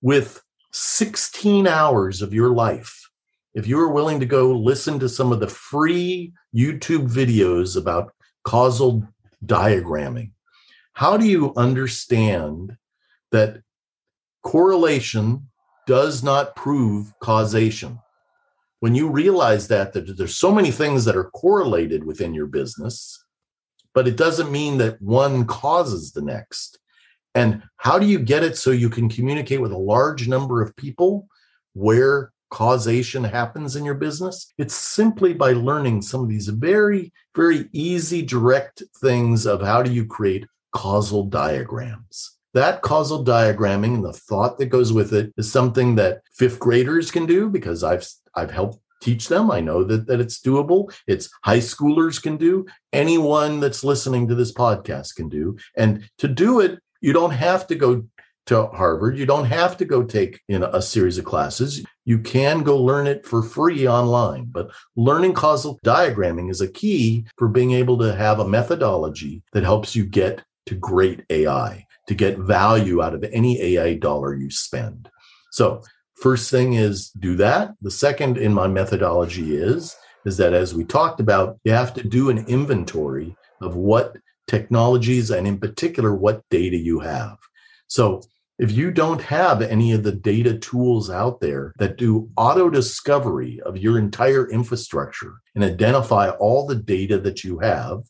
with 0.00 0.42
16 0.72 1.66
hours 1.66 2.22
of 2.22 2.32
your 2.32 2.50
life, 2.50 3.10
if 3.54 3.66
you 3.66 3.78
are 3.78 3.92
willing 3.92 4.20
to 4.20 4.26
go 4.26 4.52
listen 4.52 4.98
to 4.98 5.08
some 5.08 5.32
of 5.32 5.40
the 5.40 5.48
free 5.48 6.32
YouTube 6.54 7.08
videos 7.08 7.76
about 7.76 8.12
causal 8.44 9.06
diagramming, 9.44 10.32
how 10.94 11.16
do 11.16 11.26
you 11.26 11.52
understand 11.56 12.76
that 13.30 13.62
correlation 14.42 15.48
does 15.86 16.22
not 16.22 16.56
prove 16.56 17.12
causation? 17.20 17.98
When 18.80 18.94
you 18.94 19.08
realize 19.08 19.68
that, 19.68 19.92
that 19.92 20.16
there's 20.16 20.36
so 20.36 20.52
many 20.52 20.70
things 20.70 21.04
that 21.04 21.16
are 21.16 21.30
correlated 21.30 22.04
within 22.04 22.34
your 22.34 22.46
business, 22.46 23.24
but 23.94 24.08
it 24.08 24.16
doesn't 24.16 24.50
mean 24.50 24.78
that 24.78 25.00
one 25.00 25.44
causes 25.44 26.12
the 26.12 26.22
next. 26.22 26.78
And 27.34 27.62
how 27.76 27.98
do 27.98 28.06
you 28.06 28.18
get 28.18 28.44
it 28.44 28.56
so 28.56 28.70
you 28.70 28.90
can 28.90 29.08
communicate 29.08 29.60
with 29.60 29.72
a 29.72 29.78
large 29.78 30.28
number 30.28 30.60
of 30.60 30.76
people 30.76 31.26
where 31.74 32.32
causation 32.50 33.24
happens 33.24 33.76
in 33.76 33.84
your 33.84 33.94
business? 33.94 34.52
It's 34.58 34.74
simply 34.74 35.32
by 35.32 35.52
learning 35.52 36.02
some 36.02 36.22
of 36.22 36.28
these 36.28 36.48
very, 36.48 37.12
very 37.34 37.68
easy, 37.72 38.22
direct 38.22 38.82
things 39.00 39.46
of 39.46 39.62
how 39.62 39.82
do 39.82 39.92
you 39.92 40.04
create 40.04 40.46
causal 40.72 41.24
diagrams. 41.24 42.36
That 42.54 42.82
causal 42.82 43.24
diagramming 43.24 43.94
and 43.94 44.04
the 44.04 44.12
thought 44.12 44.58
that 44.58 44.66
goes 44.66 44.92
with 44.92 45.14
it 45.14 45.32
is 45.38 45.50
something 45.50 45.94
that 45.94 46.20
fifth 46.34 46.58
graders 46.58 47.10
can 47.10 47.24
do 47.24 47.48
because 47.48 47.82
I've 47.82 48.06
I've 48.34 48.50
helped 48.50 48.78
teach 49.02 49.28
them. 49.28 49.50
I 49.50 49.60
know 49.60 49.84
that, 49.84 50.06
that 50.06 50.20
it's 50.20 50.40
doable. 50.40 50.94
It's 51.06 51.28
high 51.42 51.58
schoolers 51.58 52.22
can 52.22 52.36
do. 52.36 52.66
Anyone 52.92 53.60
that's 53.60 53.84
listening 53.84 54.28
to 54.28 54.34
this 54.34 54.52
podcast 54.52 55.16
can 55.16 55.28
do. 55.28 55.56
And 55.76 56.08
to 56.18 56.28
do 56.28 56.60
it, 56.60 56.78
you 57.02 57.12
don't 57.12 57.32
have 57.32 57.66
to 57.66 57.74
go 57.74 58.04
to 58.46 58.66
Harvard. 58.68 59.18
You 59.18 59.26
don't 59.26 59.44
have 59.44 59.76
to 59.76 59.84
go 59.84 60.02
take 60.02 60.40
know, 60.48 60.70
a 60.72 60.82
series 60.82 61.18
of 61.18 61.24
classes. 61.24 61.84
You 62.04 62.18
can 62.18 62.62
go 62.62 62.76
learn 62.78 63.06
it 63.06 63.26
for 63.26 63.42
free 63.42 63.86
online. 63.86 64.46
But 64.46 64.70
learning 64.96 65.34
causal 65.34 65.78
diagramming 65.84 66.50
is 66.50 66.60
a 66.60 66.68
key 66.68 67.26
for 67.36 67.48
being 67.48 67.72
able 67.72 67.98
to 67.98 68.14
have 68.14 68.40
a 68.40 68.48
methodology 68.48 69.42
that 69.52 69.62
helps 69.64 69.94
you 69.94 70.04
get 70.04 70.42
to 70.66 70.74
great 70.74 71.22
AI, 71.30 71.86
to 72.08 72.14
get 72.14 72.38
value 72.38 73.02
out 73.02 73.14
of 73.14 73.24
any 73.24 73.60
AI 73.60 73.94
dollar 73.94 74.34
you 74.34 74.50
spend. 74.50 75.08
So, 75.50 75.82
first 76.16 76.50
thing 76.50 76.74
is 76.74 77.10
do 77.10 77.36
that. 77.36 77.74
The 77.82 77.90
second 77.90 78.38
in 78.38 78.54
my 78.54 78.68
methodology 78.68 79.56
is 79.56 79.96
is 80.24 80.36
that 80.36 80.52
as 80.52 80.72
we 80.72 80.84
talked 80.84 81.18
about, 81.18 81.58
you 81.64 81.72
have 81.72 81.92
to 81.94 82.02
do 82.06 82.30
an 82.30 82.46
inventory 82.46 83.36
of 83.60 83.74
what 83.74 84.16
technologies 84.46 85.30
and 85.30 85.46
in 85.46 85.58
particular 85.58 86.14
what 86.14 86.42
data 86.50 86.76
you 86.76 87.00
have. 87.00 87.38
So 87.86 88.22
if 88.58 88.70
you 88.70 88.90
don't 88.90 89.20
have 89.22 89.60
any 89.62 89.92
of 89.92 90.02
the 90.02 90.12
data 90.12 90.58
tools 90.58 91.10
out 91.10 91.40
there 91.40 91.72
that 91.78 91.96
do 91.96 92.30
auto 92.36 92.70
discovery 92.70 93.60
of 93.64 93.78
your 93.78 93.98
entire 93.98 94.48
infrastructure 94.48 95.34
and 95.54 95.64
identify 95.64 96.30
all 96.30 96.66
the 96.66 96.76
data 96.76 97.18
that 97.18 97.42
you 97.42 97.58
have, 97.58 98.02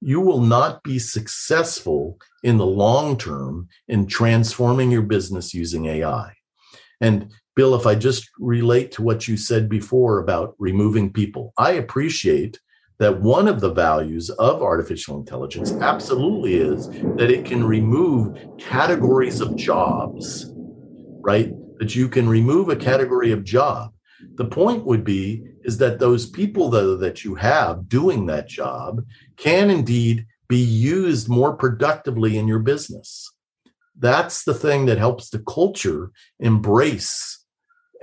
you 0.00 0.20
will 0.20 0.40
not 0.40 0.82
be 0.82 0.98
successful 0.98 2.18
in 2.42 2.56
the 2.56 2.66
long 2.66 3.16
term 3.16 3.68
in 3.88 4.06
transforming 4.06 4.90
your 4.90 5.02
business 5.02 5.54
using 5.54 5.86
AI. 5.86 6.32
And 7.00 7.30
Bill, 7.56 7.74
if 7.74 7.86
I 7.86 7.94
just 7.94 8.28
relate 8.38 8.92
to 8.92 9.02
what 9.02 9.28
you 9.28 9.36
said 9.36 9.68
before 9.68 10.18
about 10.18 10.54
removing 10.58 11.12
people, 11.12 11.52
I 11.56 11.72
appreciate 11.72 12.58
that 12.98 13.20
one 13.20 13.48
of 13.48 13.60
the 13.60 13.72
values 13.72 14.30
of 14.30 14.62
artificial 14.62 15.18
intelligence 15.18 15.74
absolutely 15.80 16.56
is 16.56 16.88
that 17.18 17.30
it 17.30 17.44
can 17.44 17.64
remove 17.64 18.32
categories 18.58 19.40
of 19.40 19.56
jobs, 19.56 20.52
right? 21.24 21.54
That 21.80 21.94
you 21.94 22.08
can 22.08 22.28
remove 22.28 22.68
a 22.68 22.76
category 22.76 23.32
of 23.32 23.44
job. 23.44 23.92
The 24.36 24.44
point 24.46 24.84
would 24.86 25.04
be 25.04 25.44
is 25.64 25.78
that 25.78 25.98
those 25.98 26.28
people 26.28 26.68
though 26.70 26.96
that 26.96 27.24
you 27.24 27.34
have 27.36 27.88
doing 27.88 28.26
that 28.26 28.48
job 28.48 29.02
can 29.36 29.70
indeed 29.70 30.26
be 30.48 30.58
used 30.58 31.28
more 31.28 31.54
productively 31.56 32.36
in 32.36 32.46
your 32.48 32.58
business. 32.58 33.32
That's 33.98 34.44
the 34.44 34.54
thing 34.54 34.86
that 34.86 34.98
helps 34.98 35.30
the 35.30 35.40
culture 35.40 36.10
embrace 36.40 37.44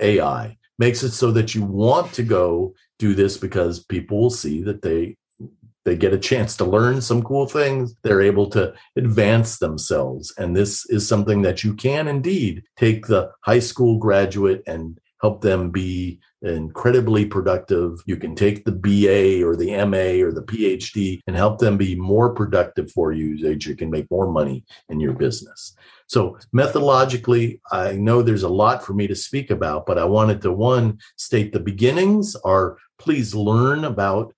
AI, 0.00 0.58
makes 0.78 1.02
it 1.02 1.12
so 1.12 1.30
that 1.32 1.54
you 1.54 1.62
want 1.64 2.12
to 2.14 2.22
go 2.22 2.74
do 3.02 3.14
this 3.14 3.36
because 3.36 3.82
people 3.82 4.20
will 4.20 4.30
see 4.30 4.62
that 4.62 4.82
they 4.82 5.16
they 5.84 5.96
get 5.96 6.12
a 6.12 6.18
chance 6.30 6.56
to 6.56 6.64
learn 6.64 7.00
some 7.00 7.24
cool 7.24 7.46
things. 7.46 7.96
They're 8.02 8.22
able 8.22 8.48
to 8.50 8.72
advance 8.94 9.58
themselves. 9.58 10.32
And 10.38 10.54
this 10.54 10.86
is 10.86 11.08
something 11.08 11.42
that 11.42 11.64
you 11.64 11.74
can 11.74 12.06
indeed 12.06 12.62
take 12.76 13.06
the 13.06 13.32
high 13.40 13.58
school 13.58 13.98
graduate 13.98 14.62
and 14.68 15.00
help 15.20 15.40
them 15.40 15.70
be 15.70 16.20
incredibly 16.42 17.24
productive 17.24 17.98
you 18.04 18.16
can 18.16 18.34
take 18.34 18.64
the 18.64 18.72
BA 18.72 19.46
or 19.46 19.56
the 19.56 19.76
MA 19.86 20.24
or 20.24 20.32
the 20.32 20.42
PhD 20.42 21.20
and 21.26 21.36
help 21.36 21.58
them 21.58 21.76
be 21.76 21.94
more 21.94 22.34
productive 22.34 22.90
for 22.90 23.12
you 23.12 23.38
so 23.38 23.48
that 23.48 23.64
you 23.64 23.76
can 23.76 23.90
make 23.90 24.10
more 24.10 24.30
money 24.30 24.64
in 24.88 24.98
your 24.98 25.12
business 25.12 25.76
so 26.12 26.36
methodologically, 26.54 27.60
I 27.70 27.92
know 27.92 28.20
there's 28.20 28.42
a 28.42 28.48
lot 28.50 28.84
for 28.84 28.92
me 28.92 29.06
to 29.06 29.16
speak 29.16 29.50
about, 29.50 29.86
but 29.86 29.96
I 29.96 30.04
wanted 30.04 30.42
to 30.42 30.52
one 30.52 30.98
state 31.16 31.54
the 31.54 31.58
beginnings 31.58 32.36
are 32.44 32.76
please 32.98 33.34
learn 33.34 33.86
about 33.86 34.34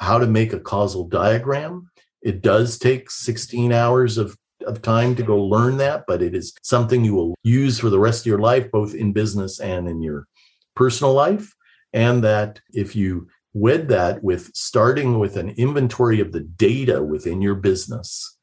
how 0.00 0.18
to 0.18 0.26
make 0.26 0.52
a 0.52 0.60
causal 0.60 1.08
diagram. 1.08 1.90
It 2.20 2.42
does 2.42 2.78
take 2.78 3.10
16 3.10 3.72
hours 3.72 4.18
of, 4.18 4.36
of 4.66 4.82
time 4.82 5.14
to 5.16 5.22
go 5.22 5.38
learn 5.38 5.78
that, 5.78 6.04
but 6.06 6.20
it 6.20 6.34
is 6.34 6.52
something 6.62 7.02
you 7.02 7.14
will 7.14 7.34
use 7.42 7.78
for 7.78 7.88
the 7.88 7.98
rest 7.98 8.20
of 8.20 8.26
your 8.26 8.40
life, 8.40 8.70
both 8.70 8.94
in 8.94 9.14
business 9.14 9.60
and 9.60 9.88
in 9.88 10.02
your 10.02 10.26
personal 10.74 11.12
life. 11.12 11.54
And 11.92 12.24
that 12.24 12.60
if 12.72 12.96
you 12.96 13.28
wed 13.52 13.88
that 13.88 14.22
with 14.22 14.50
starting 14.54 15.18
with 15.18 15.36
an 15.36 15.50
inventory 15.50 16.20
of 16.20 16.32
the 16.32 16.40
data 16.40 17.02
within 17.02 17.40
your 17.40 17.54
business, 17.54 18.36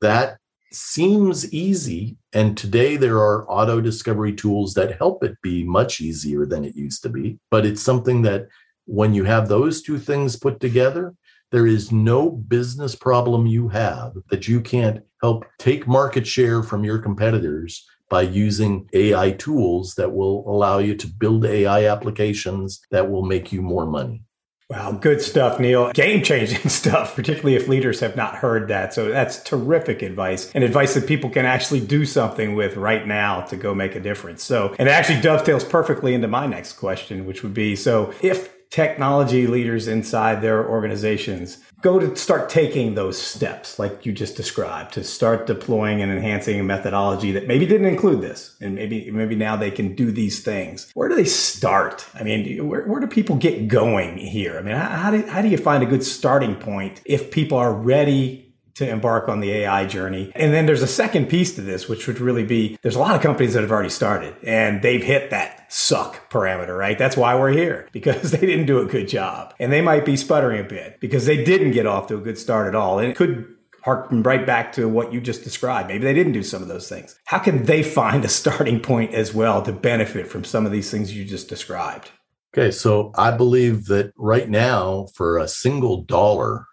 that 0.00 0.36
seems 0.70 1.52
easy. 1.52 2.16
And 2.32 2.56
today 2.56 2.96
there 2.96 3.16
are 3.16 3.50
auto 3.50 3.80
discovery 3.80 4.34
tools 4.34 4.74
that 4.74 4.98
help 4.98 5.24
it 5.24 5.36
be 5.42 5.64
much 5.64 6.00
easier 6.00 6.44
than 6.44 6.64
it 6.64 6.76
used 6.76 7.02
to 7.04 7.08
be. 7.08 7.38
But 7.50 7.64
it's 7.64 7.82
something 7.82 8.22
that 8.22 8.48
when 8.86 9.14
you 9.14 9.24
have 9.24 9.48
those 9.48 9.82
two 9.82 9.98
things 9.98 10.36
put 10.36 10.60
together, 10.60 11.14
there 11.52 11.66
is 11.66 11.92
no 11.92 12.30
business 12.30 12.94
problem 12.96 13.46
you 13.46 13.68
have 13.68 14.14
that 14.30 14.48
you 14.48 14.60
can't 14.60 15.02
help 15.22 15.44
take 15.58 15.86
market 15.86 16.26
share 16.26 16.62
from 16.62 16.84
your 16.84 16.98
competitors 16.98 17.86
by 18.14 18.22
using 18.22 18.88
AI 18.92 19.32
tools 19.32 19.96
that 19.96 20.12
will 20.12 20.48
allow 20.48 20.78
you 20.78 20.94
to 20.94 21.08
build 21.08 21.44
AI 21.44 21.86
applications 21.86 22.80
that 22.92 23.10
will 23.10 23.24
make 23.24 23.50
you 23.50 23.60
more 23.60 23.86
money. 23.86 24.22
Wow, 24.70 24.92
good 24.92 25.20
stuff, 25.20 25.58
Neil. 25.58 25.90
Game 25.90 26.22
changing 26.22 26.68
stuff, 26.68 27.16
particularly 27.16 27.56
if 27.56 27.66
leaders 27.66 27.98
have 27.98 28.14
not 28.14 28.36
heard 28.36 28.68
that. 28.68 28.94
So 28.94 29.08
that's 29.08 29.42
terrific 29.42 30.00
advice 30.00 30.52
and 30.54 30.62
advice 30.62 30.94
that 30.94 31.08
people 31.08 31.28
can 31.28 31.44
actually 31.44 31.80
do 31.80 32.06
something 32.06 32.54
with 32.54 32.76
right 32.76 33.04
now 33.04 33.40
to 33.46 33.56
go 33.56 33.74
make 33.74 33.96
a 33.96 34.00
difference. 34.00 34.44
So, 34.44 34.76
and 34.78 34.88
it 34.88 34.92
actually 34.92 35.20
dovetails 35.20 35.64
perfectly 35.64 36.14
into 36.14 36.28
my 36.28 36.46
next 36.46 36.74
question, 36.74 37.26
which 37.26 37.42
would 37.42 37.52
be 37.52 37.74
so 37.74 38.14
if 38.22 38.53
technology 38.74 39.46
leaders 39.46 39.86
inside 39.86 40.42
their 40.42 40.68
organizations 40.68 41.58
go 41.80 42.00
to 42.00 42.16
start 42.16 42.48
taking 42.48 42.96
those 42.96 43.16
steps 43.16 43.78
like 43.78 44.04
you 44.04 44.10
just 44.10 44.36
described 44.36 44.92
to 44.92 45.04
start 45.04 45.46
deploying 45.46 46.02
and 46.02 46.10
enhancing 46.10 46.58
a 46.58 46.64
methodology 46.64 47.30
that 47.30 47.46
maybe 47.46 47.66
didn't 47.66 47.86
include 47.86 48.20
this 48.20 48.56
and 48.60 48.74
maybe 48.74 49.08
maybe 49.12 49.36
now 49.36 49.54
they 49.54 49.70
can 49.70 49.94
do 49.94 50.10
these 50.10 50.42
things. 50.42 50.90
Where 50.94 51.08
do 51.08 51.14
they 51.14 51.24
start? 51.24 52.04
I 52.14 52.24
mean 52.24 52.66
where, 52.66 52.84
where 52.86 53.00
do 53.00 53.06
people 53.06 53.36
get 53.36 53.68
going 53.68 54.18
here? 54.18 54.58
I 54.58 54.62
mean 54.62 54.74
how, 54.74 55.12
do, 55.12 55.24
how 55.26 55.40
do 55.40 55.46
you 55.46 55.58
find 55.58 55.84
a 55.84 55.86
good 55.86 56.02
starting 56.02 56.56
point 56.56 57.00
if 57.04 57.30
people 57.30 57.58
are 57.58 57.72
ready 57.72 58.43
to 58.74 58.88
embark 58.88 59.28
on 59.28 59.40
the 59.40 59.50
AI 59.52 59.86
journey. 59.86 60.32
And 60.34 60.52
then 60.52 60.66
there's 60.66 60.82
a 60.82 60.86
second 60.86 61.28
piece 61.28 61.54
to 61.54 61.60
this, 61.60 61.88
which 61.88 62.06
would 62.06 62.20
really 62.20 62.44
be 62.44 62.78
there's 62.82 62.96
a 62.96 63.00
lot 63.00 63.14
of 63.14 63.22
companies 63.22 63.54
that 63.54 63.62
have 63.62 63.70
already 63.70 63.90
started 63.90 64.34
and 64.42 64.82
they've 64.82 65.02
hit 65.02 65.30
that 65.30 65.72
suck 65.72 66.30
parameter, 66.30 66.76
right? 66.76 66.98
That's 66.98 67.16
why 67.16 67.34
we're 67.34 67.52
here 67.52 67.88
because 67.92 68.30
they 68.30 68.40
didn't 68.46 68.66
do 68.66 68.80
a 68.80 68.86
good 68.86 69.08
job 69.08 69.54
and 69.58 69.72
they 69.72 69.80
might 69.80 70.04
be 70.04 70.16
sputtering 70.16 70.60
a 70.60 70.68
bit 70.68 71.00
because 71.00 71.26
they 71.26 71.44
didn't 71.44 71.72
get 71.72 71.86
off 71.86 72.08
to 72.08 72.16
a 72.16 72.20
good 72.20 72.38
start 72.38 72.68
at 72.68 72.74
all. 72.74 72.98
And 72.98 73.08
it 73.08 73.16
could 73.16 73.54
harken 73.84 74.22
right 74.22 74.46
back 74.46 74.72
to 74.72 74.88
what 74.88 75.12
you 75.12 75.20
just 75.20 75.44
described. 75.44 75.88
Maybe 75.88 76.04
they 76.04 76.14
didn't 76.14 76.32
do 76.32 76.42
some 76.42 76.62
of 76.62 76.68
those 76.68 76.88
things. 76.88 77.18
How 77.26 77.38
can 77.38 77.64
they 77.64 77.82
find 78.00 78.24
a 78.24 78.28
starting 78.28 78.80
point 78.80 79.12
as 79.12 79.34
well 79.34 79.62
to 79.62 79.72
benefit 79.72 80.26
from 80.26 80.42
some 80.42 80.64
of 80.64 80.72
these 80.72 80.90
things 80.90 81.14
you 81.14 81.24
just 81.24 81.48
described? 81.48 82.10
Okay, 82.56 82.70
so 82.70 83.12
I 83.16 83.32
believe 83.32 83.86
that 83.86 84.12
right 84.16 84.48
now, 84.48 85.08
for 85.14 85.38
a 85.38 85.48
single 85.48 86.02
dollar, 86.02 86.66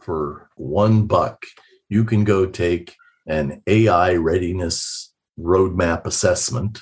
for 0.00 0.48
one 0.56 1.06
buck, 1.06 1.44
you 1.88 2.04
can 2.04 2.24
go 2.24 2.46
take 2.46 2.94
an 3.26 3.62
AI 3.66 4.14
readiness 4.14 5.12
roadmap 5.38 6.06
assessment 6.06 6.80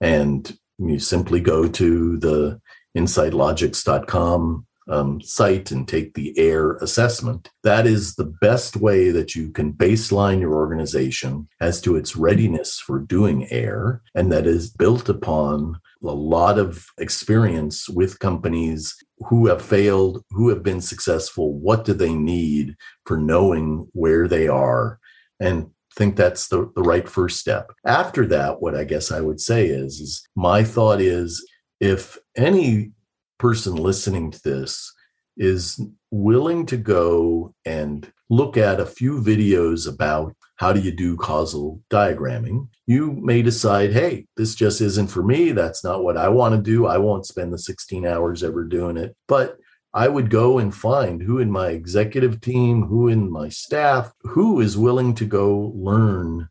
and 0.00 0.58
you 0.78 0.98
simply 0.98 1.40
go 1.40 1.66
to 1.66 2.18
the 2.18 2.60
insightlogics.com 2.96 4.66
um, 4.88 5.20
site 5.20 5.70
and 5.70 5.88
take 5.88 6.14
the 6.14 6.38
AIR 6.38 6.76
assessment. 6.76 7.50
That 7.64 7.86
is 7.86 8.14
the 8.14 8.32
best 8.40 8.76
way 8.76 9.10
that 9.10 9.34
you 9.34 9.50
can 9.50 9.72
baseline 9.72 10.40
your 10.40 10.54
organization 10.54 11.48
as 11.60 11.80
to 11.82 11.96
its 11.96 12.14
readiness 12.14 12.78
for 12.78 13.00
doing 13.00 13.48
AIR, 13.50 14.02
and 14.14 14.30
that 14.32 14.46
is 14.46 14.70
built 14.70 15.08
upon 15.08 15.80
a 16.04 16.06
lot 16.06 16.58
of 16.58 16.86
experience 16.98 17.88
with 17.88 18.20
companies 18.20 18.96
who 19.18 19.46
have 19.46 19.62
failed, 19.62 20.22
who 20.30 20.48
have 20.50 20.62
been 20.62 20.80
successful, 20.80 21.54
what 21.54 21.84
do 21.84 21.94
they 21.94 22.14
need 22.14 22.76
for 23.06 23.16
knowing 23.16 23.88
where 23.92 24.28
they 24.28 24.46
are, 24.46 24.98
and 25.40 25.70
think 25.96 26.16
that's 26.16 26.48
the, 26.48 26.70
the 26.76 26.82
right 26.82 27.08
first 27.08 27.40
step. 27.40 27.72
After 27.86 28.26
that, 28.26 28.60
what 28.60 28.76
I 28.76 28.84
guess 28.84 29.10
I 29.10 29.20
would 29.20 29.40
say 29.40 29.66
is, 29.66 29.98
is 30.00 30.28
my 30.36 30.62
thought 30.62 31.00
is 31.00 31.44
if 31.80 32.18
any 32.36 32.92
person 33.38 33.76
listening 33.76 34.30
to 34.30 34.42
this 34.42 34.92
is 35.36 35.80
willing 36.10 36.66
to 36.66 36.76
go 36.76 37.54
and 37.64 38.10
look 38.28 38.56
at 38.56 38.80
a 38.80 38.86
few 38.86 39.20
videos 39.20 39.88
about 39.88 40.34
how 40.56 40.72
do 40.72 40.80
you 40.80 40.90
do 40.90 41.16
causal 41.16 41.82
diagramming, 41.90 42.68
you 42.86 43.12
may 43.12 43.42
decide, 43.42 43.92
hey, 43.92 44.26
this 44.36 44.54
just 44.54 44.80
isn't 44.80 45.08
for 45.08 45.22
me. 45.22 45.52
That's 45.52 45.84
not 45.84 46.02
what 46.02 46.16
I 46.16 46.28
want 46.28 46.54
to 46.54 46.60
do. 46.60 46.86
I 46.86 46.98
won't 46.98 47.26
spend 47.26 47.52
the 47.52 47.58
16 47.58 48.06
hours 48.06 48.42
ever 48.42 48.64
doing 48.64 48.96
it. 48.96 49.14
But 49.28 49.58
I 49.92 50.08
would 50.08 50.30
go 50.30 50.58
and 50.58 50.74
find 50.74 51.22
who 51.22 51.38
in 51.38 51.50
my 51.50 51.68
executive 51.68 52.40
team, 52.40 52.86
who 52.86 53.08
in 53.08 53.30
my 53.30 53.48
staff, 53.48 54.12
who 54.22 54.60
is 54.60 54.76
willing 54.76 55.14
to 55.14 55.24
go 55.24 55.72
learn 55.74 56.48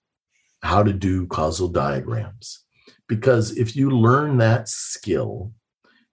how 0.61 0.83
to 0.83 0.93
do 0.93 1.27
causal 1.27 1.67
diagrams. 1.67 2.63
Because 3.07 3.55
if 3.57 3.75
you 3.75 3.91
learn 3.91 4.37
that 4.37 4.67
skill, 4.67 5.51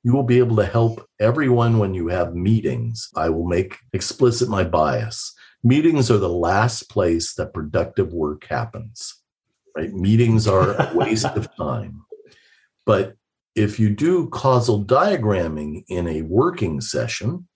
you 0.03 0.13
will 0.13 0.25
be 0.25 0.39
able 0.39 0.57
to 0.57 0.67
help 0.67 1.07
everyone 1.21 1.79
when 1.79 1.95
you 1.95 2.09
have 2.09 2.35
meetings. 2.35 3.09
I 3.17 3.29
will 3.31 3.47
make 3.47 3.79
explicit 3.93 4.49
my 4.49 4.65
bias. 4.65 5.35
Meetings 5.65 6.11
are 6.11 6.19
the 6.19 6.29
last 6.29 6.89
place 6.89 7.35
that 7.35 7.55
productive 7.55 8.13
work 8.13 8.47
happens, 8.47 9.23
right? 9.77 9.93
Meetings 9.93 10.47
are 10.49 10.73
a 10.73 10.93
waste 10.95 11.27
of 11.27 11.55
time. 11.57 12.05
But 12.85 13.15
if 13.55 13.79
you 13.79 13.91
do 13.91 14.29
causal 14.29 14.85
diagramming 14.85 15.85
in 15.89 16.09
a 16.09 16.23
working 16.23 16.81
session, 16.81 17.47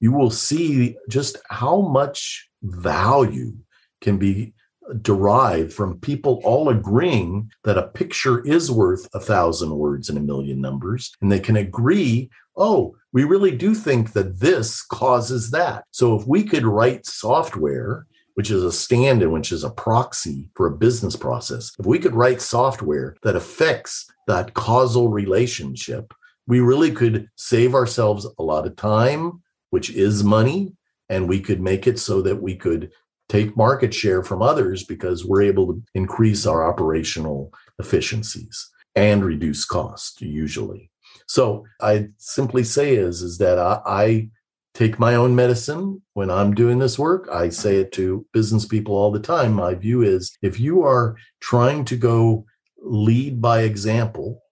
you 0.00 0.10
will 0.10 0.30
see 0.30 0.96
just 1.08 1.36
how 1.48 1.80
much 1.80 2.48
value 2.62 3.52
can 4.00 4.18
be 4.18 4.52
derived 5.00 5.72
from 5.72 6.00
people 6.00 6.40
all 6.44 6.68
agreeing 6.68 7.50
that 7.64 7.78
a 7.78 7.86
picture 7.88 8.44
is 8.44 8.70
worth 8.70 9.08
a 9.14 9.20
thousand 9.20 9.70
words 9.70 10.08
and 10.08 10.18
a 10.18 10.20
million 10.20 10.60
numbers. 10.60 11.12
And 11.20 11.30
they 11.30 11.40
can 11.40 11.56
agree, 11.56 12.30
oh, 12.56 12.94
we 13.12 13.24
really 13.24 13.56
do 13.56 13.74
think 13.74 14.12
that 14.12 14.40
this 14.40 14.82
causes 14.82 15.50
that. 15.50 15.84
So 15.90 16.16
if 16.18 16.26
we 16.26 16.44
could 16.44 16.64
write 16.64 17.06
software, 17.06 18.06
which 18.34 18.50
is 18.50 18.64
a 18.64 18.72
stand 18.72 19.22
in, 19.22 19.30
which 19.30 19.52
is 19.52 19.64
a 19.64 19.70
proxy 19.70 20.50
for 20.54 20.66
a 20.66 20.76
business 20.76 21.16
process, 21.16 21.72
if 21.78 21.86
we 21.86 21.98
could 21.98 22.14
write 22.14 22.40
software 22.40 23.16
that 23.22 23.36
affects 23.36 24.10
that 24.26 24.54
causal 24.54 25.10
relationship, 25.10 26.14
we 26.46 26.60
really 26.60 26.90
could 26.90 27.28
save 27.36 27.74
ourselves 27.74 28.26
a 28.38 28.42
lot 28.42 28.66
of 28.66 28.76
time, 28.76 29.42
which 29.70 29.90
is 29.90 30.24
money, 30.24 30.74
and 31.08 31.28
we 31.28 31.40
could 31.40 31.60
make 31.60 31.86
it 31.86 31.98
so 31.98 32.22
that 32.22 32.40
we 32.42 32.56
could 32.56 32.90
take 33.28 33.56
market 33.56 33.94
share 33.94 34.22
from 34.22 34.42
others 34.42 34.84
because 34.84 35.24
we're 35.24 35.42
able 35.42 35.66
to 35.66 35.82
increase 35.94 36.46
our 36.46 36.68
operational 36.68 37.52
efficiencies 37.78 38.70
and 38.94 39.24
reduce 39.24 39.64
cost 39.64 40.20
usually. 40.20 40.91
So 41.26 41.64
I 41.80 42.08
simply 42.18 42.64
say 42.64 42.94
is 42.96 43.22
is 43.22 43.38
that 43.38 43.58
I, 43.58 43.80
I 43.86 44.28
take 44.74 44.98
my 44.98 45.14
own 45.14 45.34
medicine 45.34 46.02
when 46.14 46.30
I'm 46.30 46.54
doing 46.54 46.78
this 46.78 46.98
work. 46.98 47.28
I 47.30 47.50
say 47.50 47.76
it 47.76 47.92
to 47.92 48.26
business 48.32 48.64
people 48.64 48.94
all 48.94 49.10
the 49.10 49.20
time. 49.20 49.52
My 49.52 49.74
view 49.74 50.02
is 50.02 50.36
if 50.42 50.58
you 50.58 50.82
are 50.82 51.16
trying 51.40 51.84
to 51.86 51.96
go 51.96 52.46
lead 52.82 53.40
by 53.40 53.62
example, 53.62 54.42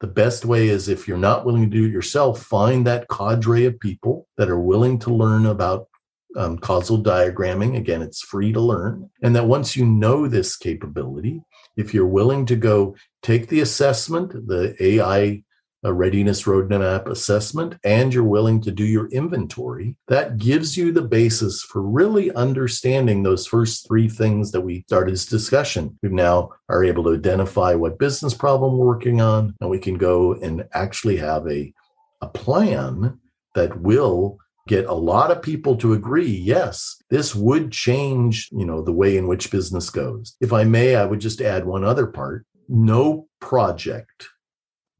the 0.00 0.06
best 0.06 0.44
way 0.44 0.68
is 0.68 0.88
if 0.88 1.06
you're 1.06 1.18
not 1.18 1.44
willing 1.44 1.70
to 1.70 1.76
do 1.76 1.86
it 1.86 1.92
yourself, 1.92 2.42
find 2.42 2.86
that 2.86 3.08
cadre 3.08 3.66
of 3.66 3.80
people 3.80 4.26
that 4.36 4.48
are 4.48 4.60
willing 4.60 4.98
to 5.00 5.14
learn 5.14 5.46
about 5.46 5.88
um, 6.36 6.58
causal 6.58 7.02
diagramming. 7.02 7.76
Again, 7.76 8.02
it's 8.02 8.22
free 8.22 8.52
to 8.52 8.60
learn. 8.60 9.10
And 9.22 9.34
that 9.36 9.46
once 9.46 9.76
you 9.76 9.84
know 9.84 10.26
this 10.26 10.56
capability, 10.56 11.42
if 11.76 11.92
you're 11.92 12.06
willing 12.06 12.46
to 12.46 12.56
go 12.56 12.96
take 13.22 13.48
the 13.48 13.60
assessment, 13.60 14.32
the 14.46 14.74
AI 14.80 15.42
a 15.82 15.92
readiness 15.92 16.44
roadmap 16.44 17.06
assessment, 17.06 17.76
and 17.84 18.12
you're 18.12 18.24
willing 18.24 18.60
to 18.60 18.70
do 18.70 18.84
your 18.84 19.08
inventory, 19.08 19.96
that 20.08 20.38
gives 20.38 20.76
you 20.76 20.92
the 20.92 21.02
basis 21.02 21.62
for 21.62 21.82
really 21.82 22.32
understanding 22.32 23.22
those 23.22 23.46
first 23.46 23.86
three 23.86 24.08
things 24.08 24.52
that 24.52 24.60
we 24.60 24.82
started 24.86 25.12
this 25.12 25.26
discussion. 25.26 25.98
We 26.02 26.10
now 26.10 26.50
are 26.68 26.84
able 26.84 27.04
to 27.04 27.14
identify 27.14 27.74
what 27.74 27.98
business 27.98 28.34
problem 28.34 28.76
we're 28.76 28.86
working 28.86 29.20
on, 29.20 29.54
and 29.60 29.70
we 29.70 29.78
can 29.78 29.96
go 29.96 30.34
and 30.34 30.66
actually 30.72 31.16
have 31.16 31.46
a, 31.48 31.72
a 32.20 32.28
plan 32.28 33.18
that 33.54 33.80
will 33.80 34.38
get 34.68 34.86
a 34.86 34.94
lot 34.94 35.30
of 35.30 35.42
people 35.42 35.74
to 35.74 35.94
agree 35.94 36.28
yes 36.28 37.02
this 37.08 37.34
would 37.34 37.72
change 37.72 38.48
you 38.52 38.64
know 38.64 38.82
the 38.82 38.92
way 38.92 39.16
in 39.16 39.26
which 39.26 39.50
business 39.50 39.90
goes 39.90 40.36
if 40.40 40.52
i 40.52 40.62
may 40.62 40.94
i 40.94 41.04
would 41.04 41.18
just 41.18 41.40
add 41.40 41.64
one 41.64 41.82
other 41.82 42.06
part 42.06 42.46
no 42.68 43.26
project 43.40 44.28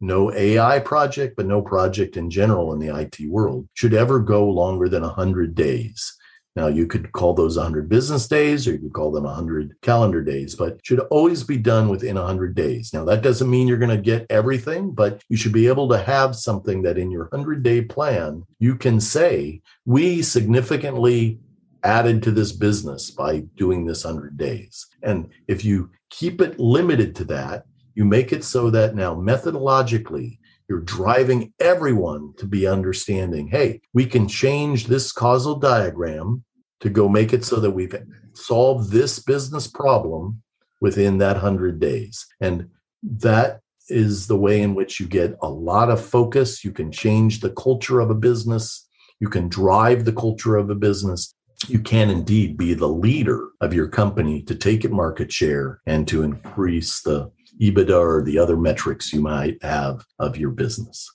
no 0.01 0.33
AI 0.33 0.79
project, 0.81 1.37
but 1.37 1.47
no 1.47 1.63
project 1.63 2.17
in 2.17 2.31
general 2.31 2.73
in 2.73 2.79
the 2.79 2.95
IT 2.95 3.29
world 3.29 3.69
should 3.75 3.95
ever 3.95 4.19
go 4.19 4.49
longer 4.49 4.89
than 4.89 5.03
100 5.03 5.55
days. 5.55 6.17
Now, 6.57 6.67
you 6.67 6.87
could 6.87 7.13
call 7.13 7.33
those 7.33 7.57
100 7.57 7.89
business 7.89 8.27
days 8.27 8.67
or 8.67 8.73
you 8.73 8.79
could 8.79 8.93
call 8.93 9.13
them 9.13 9.25
100 9.25 9.77
calendar 9.83 10.23
days, 10.23 10.57
but 10.57 10.81
should 10.83 10.99
always 10.99 11.45
be 11.45 11.57
done 11.57 11.89
within 11.89 12.17
100 12.17 12.55
days. 12.57 12.93
Now, 12.93 13.05
that 13.05 13.23
doesn't 13.23 13.49
mean 13.49 13.69
you're 13.69 13.79
going 13.79 13.97
to 13.97 14.03
get 14.03 14.27
everything, 14.31 14.91
but 14.91 15.23
you 15.29 15.37
should 15.37 15.53
be 15.53 15.69
able 15.69 15.89
to 15.91 15.99
have 15.99 16.35
something 16.35 16.83
that 16.83 16.99
in 16.99 17.11
your 17.11 17.29
100 17.31 17.63
day 17.63 17.83
plan, 17.83 18.45
you 18.59 18.75
can 18.75 19.01
say, 19.01 19.63
we 19.87 20.23
significantly 20.23 21.39
added 21.85 22.23
to 22.25 22.31
this 22.31 22.53
business 22.53 23.11
by 23.11 23.39
doing 23.57 23.87
this 23.87 24.05
100 24.05 24.37
days. 24.37 24.87
And 25.03 25.31
if 25.47 25.65
you 25.65 25.91
keep 26.11 26.41
it 26.41 26.59
limited 26.59 27.15
to 27.17 27.25
that, 27.27 27.65
you 27.95 28.05
make 28.05 28.33
it 28.33 28.45
so 28.45 28.71
that 28.71 28.95
now 28.95 29.15
methodologically, 29.15 30.39
you're 30.69 30.81
driving 30.81 31.53
everyone 31.59 32.33
to 32.39 32.47
be 32.47 32.67
understanding 32.67 33.49
hey, 33.49 33.81
we 33.93 34.07
can 34.07 34.29
change 34.29 34.87
this 34.87 35.13
causal 35.13 35.57
diagram 35.57 36.45
to 36.81 36.89
go 36.89 37.09
make 37.09 37.33
it 37.33 37.45
so 37.45 37.57
that 37.57 37.73
we've 37.73 37.95
solved 38.35 38.91
this 38.91 39.19
business 39.19 39.67
problem 39.67 40.43
within 40.81 41.19
that 41.19 41.37
100 41.37 41.79
days. 41.79 42.27
And 42.41 42.71
that 43.03 43.61
is 43.89 44.27
the 44.27 44.37
way 44.37 44.63
in 44.63 44.75
which 44.75 45.01
you 45.01 45.07
get 45.07 45.37
a 45.43 45.49
lot 45.49 45.91
of 45.91 46.05
focus. 46.05 46.65
You 46.65 46.73
can 46.73 46.91
change 46.93 47.41
the 47.41 47.51
culture 47.51 48.01
of 48.01 48.11
a 48.11 48.15
business. 48.15 48.87
You 49.19 49.29
can 49.29 49.49
drive 49.49 50.05
the 50.05 50.13
culture 50.13 50.57
of 50.57 50.71
a 50.71 50.75
business. 50.75 51.35
You 51.67 51.81
can 51.81 52.09
indeed 52.09 52.57
be 52.57 52.73
the 52.73 52.89
leader 52.89 53.49
of 53.61 53.75
your 53.75 53.89
company 53.89 54.43
to 54.45 54.55
take 54.55 54.85
it 54.85 54.93
market 54.93 55.31
share 55.31 55.81
and 55.87 56.09
to 56.09 56.23
increase 56.23 57.03
the 57.03 57.31
EBITDA 57.61 57.99
or 57.99 58.23
the 58.23 58.39
other 58.39 58.57
metrics 58.57 59.13
you 59.13 59.21
might 59.21 59.63
have 59.63 60.05
of 60.19 60.37
your 60.37 60.51
business. 60.51 61.11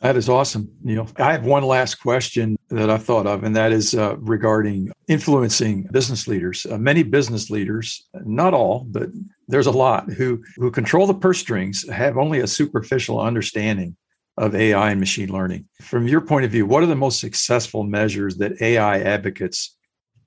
That 0.00 0.16
is 0.16 0.28
awesome, 0.28 0.70
Neil. 0.82 1.08
I 1.16 1.32
have 1.32 1.46
one 1.46 1.62
last 1.62 1.96
question 1.96 2.58
that 2.68 2.90
I 2.90 2.98
thought 2.98 3.26
of, 3.26 3.44
and 3.44 3.56
that 3.56 3.72
is 3.72 3.94
uh, 3.94 4.16
regarding 4.18 4.90
influencing 5.08 5.88
business 5.90 6.28
leaders. 6.28 6.66
Uh, 6.70 6.76
many 6.76 7.02
business 7.02 7.48
leaders, 7.48 8.06
not 8.24 8.52
all, 8.52 8.84
but 8.90 9.08
there's 9.48 9.66
a 9.66 9.72
lot 9.72 10.12
who 10.12 10.42
who 10.56 10.70
control 10.70 11.06
the 11.06 11.14
purse 11.14 11.38
strings, 11.38 11.88
have 11.88 12.18
only 12.18 12.40
a 12.40 12.46
superficial 12.46 13.20
understanding 13.20 13.96
of 14.36 14.54
AI 14.54 14.90
and 14.90 15.00
machine 15.00 15.32
learning. 15.32 15.66
From 15.80 16.06
your 16.06 16.20
point 16.20 16.44
of 16.44 16.50
view, 16.50 16.66
what 16.66 16.82
are 16.82 16.86
the 16.86 16.94
most 16.94 17.18
successful 17.18 17.82
measures 17.82 18.36
that 18.36 18.60
AI 18.60 19.00
advocates 19.00 19.76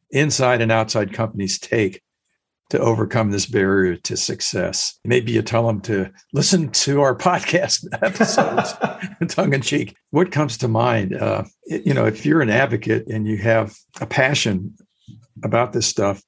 inside 0.10 0.62
and 0.62 0.72
outside 0.72 1.14
companies 1.14 1.60
take 1.60 2.02
to 2.70 2.80
overcome 2.80 3.32
this 3.32 3.46
barrier 3.46 3.96
to 3.96 4.16
success. 4.16 5.00
Maybe 5.04 5.32
you 5.32 5.42
tell 5.42 5.66
them 5.66 5.82
to 5.82 6.12
listen 6.34 6.70
to 6.70 7.02
our 7.02 7.16
podcast 7.16 7.86
episodes, 8.04 8.74
tongue 9.34 9.54
in 9.54 9.62
cheek. 9.62 9.96
What 10.12 10.32
comes 10.32 10.58
to 10.58 10.68
mind? 10.68 11.16
Uh, 11.16 11.44
you 11.66 11.94
know, 11.94 12.06
if 12.06 12.26
you're 12.26 12.42
an 12.42 12.50
advocate 12.50 13.08
and 13.08 13.28
you 13.28 13.38
have 13.38 13.76
a 14.02 14.06
passion 14.06 14.76
about 15.44 15.74
this 15.74 15.88
stuff 15.88 16.22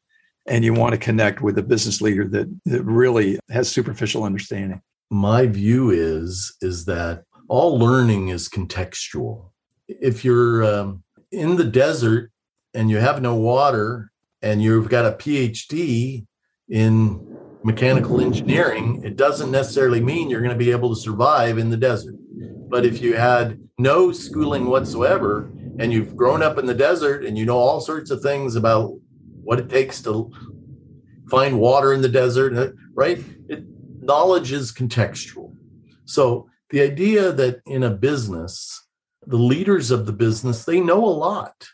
and 0.48 0.66
you 0.66 0.74
want 0.74 0.94
to 0.94 0.98
connect 0.98 1.42
with 1.42 1.58
a 1.58 1.64
business 1.64 2.02
leader 2.02 2.28
that, 2.28 2.60
that 2.66 2.84
really 2.84 3.40
has 3.50 3.72
superficial 3.72 4.24
understanding. 4.24 4.82
My 5.10 5.46
view 5.46 5.92
is 5.92 6.56
is 6.62 6.86
that 6.86 7.24
all 7.48 7.78
learning 7.78 8.30
is 8.30 8.48
contextual. 8.48 9.50
If 9.88 10.24
you're 10.24 10.64
um, 10.64 11.04
in 11.32 11.58
the 11.58 11.66
desert 11.66 12.32
and 12.74 12.90
you 12.90 12.98
have 12.98 13.22
no 13.22 13.36
water 13.36 14.10
and 14.42 14.64
you've 14.64 14.90
got 14.90 15.06
a 15.06 15.12
PhD, 15.12 16.26
in 16.72 17.38
mechanical 17.64 18.22
engineering, 18.22 19.02
it 19.04 19.18
doesn't 19.18 19.52
necessarily 19.52 20.02
mean 20.02 20.30
you're 20.30 20.42
going 20.42 20.58
to 20.58 20.66
be 20.66 20.72
able 20.72 20.90
to 20.90 21.00
survive 21.00 21.58
in 21.58 21.70
the 21.70 21.78
desert. 21.78 22.16
But 22.70 22.86
if 22.86 23.02
you 23.02 23.16
had 23.16 23.60
no 23.78 24.12
schooling 24.12 24.66
whatsoever 24.68 25.52
and 25.78 25.92
you've 25.92 26.16
grown 26.16 26.42
up 26.42 26.58
in 26.58 26.66
the 26.66 26.74
desert 26.74 27.26
and 27.26 27.38
you 27.38 27.46
know 27.46 27.58
all 27.58 27.82
sorts 27.82 28.10
of 28.10 28.22
things 28.22 28.56
about 28.56 28.98
what 29.44 29.60
it 29.60 29.70
takes 29.70 30.02
to 30.04 30.32
find 31.30 31.60
water 31.60 31.94
in 31.94 32.02
the 32.02 32.10
desert, 32.10 32.56
uh, 32.56 32.72
right? 32.94 33.24
It, 33.50 33.66
knowledge 34.00 34.52
is 34.52 34.72
contextual. 34.72 35.54
So 36.06 36.50
the 36.70 36.82
idea 36.82 37.32
that 37.34 37.62
in 37.66 37.84
a 37.84 37.90
business, 37.90 38.88
the 39.28 39.38
leaders 39.38 39.92
of 39.92 40.06
the 40.06 40.14
business, 40.14 40.64
they 40.64 40.80
know 40.80 41.04
a 41.04 41.18
lot. 41.28 41.68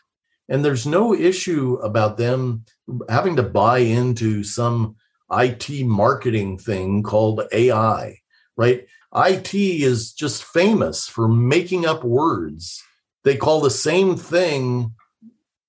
And 0.48 0.64
there's 0.64 0.86
no 0.86 1.14
issue 1.14 1.74
about 1.82 2.16
them 2.16 2.64
having 3.08 3.36
to 3.36 3.42
buy 3.42 3.78
into 3.78 4.42
some 4.42 4.96
IT 5.30 5.84
marketing 5.86 6.58
thing 6.58 7.02
called 7.02 7.42
AI, 7.52 8.18
right? 8.56 8.86
IT 9.14 9.54
is 9.54 10.12
just 10.12 10.44
famous 10.44 11.06
for 11.06 11.28
making 11.28 11.86
up 11.86 12.04
words. 12.04 12.82
They 13.24 13.36
call 13.36 13.60
the 13.60 13.70
same 13.70 14.16
thing, 14.16 14.94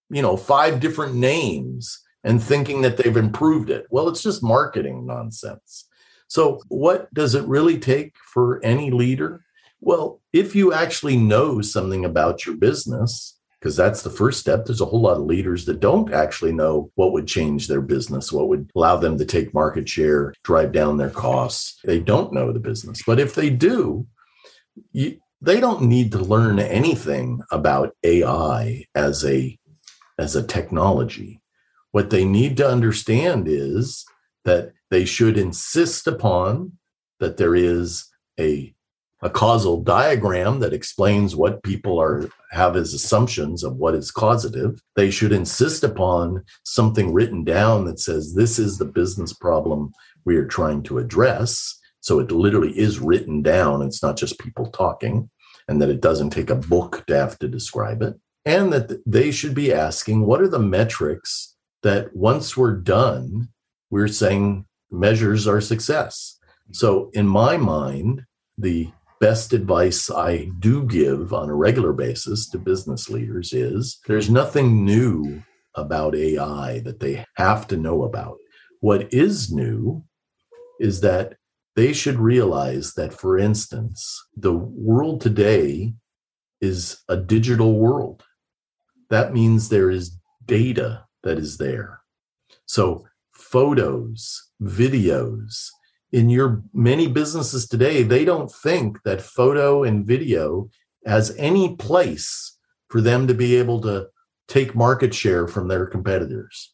you 0.10 0.22
know, 0.22 0.38
five 0.38 0.80
different 0.80 1.16
names 1.16 2.00
and 2.24 2.42
thinking 2.42 2.82
that 2.82 2.98
they've 2.98 3.16
improved 3.16 3.70
it. 3.70 3.86
Well, 3.90 4.10
it's 4.10 4.24
just 4.24 4.44
marketing 4.44 5.06
nonsense. 5.06 5.86
So, 6.28 6.62
what 6.68 7.12
does 7.14 7.34
it 7.34 7.46
really 7.46 7.80
take 7.80 8.16
for 8.18 8.64
any 8.64 8.92
leader? 8.92 9.44
Well, 9.82 10.22
if 10.34 10.56
you 10.56 10.74
actually 10.74 11.18
know 11.18 11.62
something 11.62 12.06
about 12.06 12.46
your 12.46 12.56
business, 12.56 13.39
because 13.60 13.76
that's 13.76 14.04
the 14.04 14.10
first 14.10 14.40
step. 14.40 14.66
There's 14.66 14.82
a 14.82 14.86
whole 14.86 15.02
lot 15.02 15.18
of 15.18 15.26
leaders 15.26 15.66
that 15.66 15.80
don't 15.80 16.14
actually 16.14 16.54
know 16.54 16.92
what 16.96 17.12
would 17.12 17.28
change 17.28 17.68
their 17.68 17.82
business, 17.82 18.32
what 18.32 18.48
would 18.48 18.70
allow 18.76 18.96
them 18.98 19.18
to 19.18 19.26
take 19.26 19.54
market 19.54 19.90
share, 19.90 20.34
drive 20.44 20.72
down 20.72 20.98
their 20.98 21.10
costs. 21.10 21.80
They 21.84 22.00
don't 22.00 22.34
know 22.34 22.54
the 22.54 22.60
business. 22.60 23.02
But 23.06 23.20
if 23.20 23.36
they 23.36 23.50
do, 23.50 24.08
you, 24.92 25.20
they 25.42 25.60
don't 25.60 25.84
need 25.84 26.12
to 26.14 26.20
learn 26.20 26.60
anything 26.60 27.42
about 27.52 27.96
AI 28.04 28.86
as 28.96 29.26
a 29.26 29.58
as 30.18 30.36
a 30.36 30.46
technology. 30.46 31.42
What 31.92 32.10
they 32.10 32.26
need 32.26 32.58
to 32.58 32.70
understand 32.70 33.48
is 33.48 34.06
that 34.44 34.74
they 34.92 35.06
should 35.06 35.38
insist 35.38 36.08
upon 36.08 36.74
that 37.20 37.38
there 37.38 37.56
is 37.56 38.06
a 38.40 38.74
a 39.22 39.30
causal 39.30 39.82
diagram 39.82 40.60
that 40.60 40.74
explains 40.74 41.36
what 41.36 41.64
people 41.64 42.00
are 42.00 42.30
have 42.52 42.76
as 42.76 42.94
assumptions 42.94 43.64
of 43.64 43.76
what 43.76 43.94
is 43.94 44.12
causative. 44.12 44.82
They 44.96 45.12
should 45.12 45.32
insist 45.32 45.84
upon 45.84 46.44
something 46.64 47.14
written 47.14 47.44
down 47.44 47.86
that 47.86 48.00
says 48.00 48.34
this 48.34 48.58
is 48.58 48.78
the 48.78 48.86
business 48.86 49.34
problem 49.34 49.92
we 50.26 50.38
are 50.38 50.48
trying 50.48 50.84
to 50.84 50.98
address. 50.98 51.78
So 52.00 52.20
it 52.20 52.32
literally 52.32 52.78
is 52.78 53.00
written 53.00 53.42
down. 53.42 53.82
It's 53.82 54.02
not 54.02 54.18
just 54.18 54.40
people 54.40 54.68
talking 54.68 55.30
and 55.68 55.82
that 55.82 55.90
it 55.90 56.02
doesn't 56.02 56.32
take 56.32 56.50
a 56.50 56.56
book 56.56 57.04
to 57.08 57.16
have 57.16 57.38
to 57.40 57.48
describe 57.48 58.02
it. 58.02 58.16
And 58.46 58.72
that 58.74 59.02
they 59.06 59.32
should 59.32 59.54
be 59.54 59.74
asking 59.74 60.26
what 60.26 60.42
are 60.42 60.48
the 60.48 60.60
metrics 60.60 61.56
that 61.84 62.16
once 62.16 62.58
we're 62.58 62.76
done 62.76 63.50
we're 63.92 64.08
saying 64.08 64.66
measures 64.92 65.48
our 65.48 65.62
success? 65.62 66.40
So 66.72 67.10
in 67.14 67.28
my 67.28 67.58
mind 67.58 68.26
the 68.58 68.90
best 69.20 69.54
advice 69.54 70.10
I 70.10 70.50
do 70.60 70.86
give 70.86 71.34
on 71.34 71.50
a 71.50 71.56
regular 71.56 71.94
basis 71.94 72.50
to 72.50 72.58
business 72.58 73.10
leaders 73.10 73.54
is 73.54 74.00
there's 74.08 74.30
nothing 74.30 74.86
new 74.86 75.44
about 75.76 76.16
AI 76.16 76.80
that 76.80 77.00
they 77.00 77.26
have 77.36 77.68
to 77.68 77.78
know 77.78 78.04
about. 78.04 78.38
What 78.80 79.14
is 79.14 79.52
new 79.52 80.04
is 80.80 81.02
that 81.02 81.36
they 81.76 81.94
should 81.94 82.18
realize 82.18 82.94
that, 82.94 83.14
for 83.14 83.38
instance, 83.38 84.22
the 84.36 84.54
world 84.54 85.22
today 85.22 85.94
is 86.62 87.02
a 87.08 87.18
digital 87.18 87.78
world. 87.80 88.24
That 89.10 89.34
means 89.34 89.70
there 89.70 89.90
is 89.90 90.18
data 90.46 91.06
that 91.24 91.38
is 91.38 91.58
there. 91.58 92.02
So, 92.66 93.06
photos, 93.34 94.50
videos, 94.62 95.70
in 96.12 96.30
your 96.30 96.64
many 96.74 97.08
businesses 97.08 97.68
today, 97.68 98.04
they 98.04 98.26
don't 98.26 98.52
think 98.52 99.02
that 99.04 99.22
photo 99.22 99.84
and 99.84 100.06
video 100.06 100.70
has 101.06 101.36
any 101.38 101.76
place 101.76 102.58
for 102.90 103.02
them 103.02 103.28
to 103.28 103.34
be 103.34 103.56
able 103.56 103.80
to 103.82 104.08
take 104.48 104.76
market 104.76 105.14
share 105.14 105.48
from 105.48 105.68
their 105.68 105.86
competitors. 105.86 106.74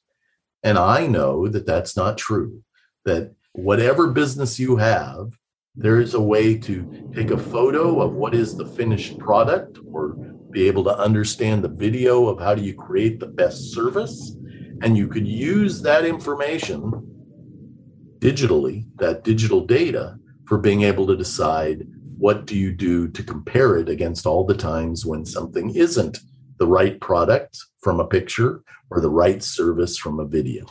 And 0.63 0.77
I 0.77 1.05
know 1.07 1.47
that 1.49 1.65
that's 1.65 1.97
not 1.97 2.17
true, 2.17 2.63
that 3.03 3.33
whatever 3.51 4.07
business 4.07 4.57
you 4.57 4.77
have, 4.77 5.31
there 5.75 5.99
is 5.99 6.13
a 6.13 6.21
way 6.21 6.57
to 6.57 7.11
take 7.13 7.31
a 7.31 7.37
photo 7.37 8.01
of 8.01 8.13
what 8.13 8.33
is 8.33 8.55
the 8.55 8.65
finished 8.65 9.19
product 9.19 9.77
or 9.91 10.15
be 10.51 10.67
able 10.67 10.85
to 10.85 10.97
understand 10.97 11.61
the 11.61 11.69
video 11.69 12.27
of 12.27 12.39
how 12.39 12.55
do 12.55 12.63
you 12.63 12.73
create 12.73 13.19
the 13.19 13.27
best 13.27 13.73
service. 13.73 14.37
And 14.81 14.97
you 14.97 15.09
could 15.09 15.27
use 15.27 15.81
that 15.81 16.05
information 16.05 17.14
digitally, 18.25 18.85
that 18.95 19.23
digital 19.23 19.61
data, 19.61 20.17
for 20.47 20.57
being 20.57 20.81
able 20.81 21.05
to 21.05 21.15
decide 21.15 21.85
what 22.17 22.45
do 22.45 22.57
you 22.57 22.71
do 22.71 23.07
to 23.09 23.21
compare 23.21 23.77
it 23.77 23.89
against 23.89 24.25
all 24.25 24.43
the 24.43 24.55
times 24.55 25.05
when 25.05 25.25
something 25.25 25.75
isn't 25.75 26.19
the 26.57 26.67
right 26.67 26.99
product 27.01 27.57
from 27.81 27.99
a 27.99 28.07
picture 28.07 28.63
or 28.89 28.99
the 28.99 29.09
right 29.09 29.43
service 29.43 29.97
from 29.97 30.19
a 30.19 30.25
video. 30.25 30.65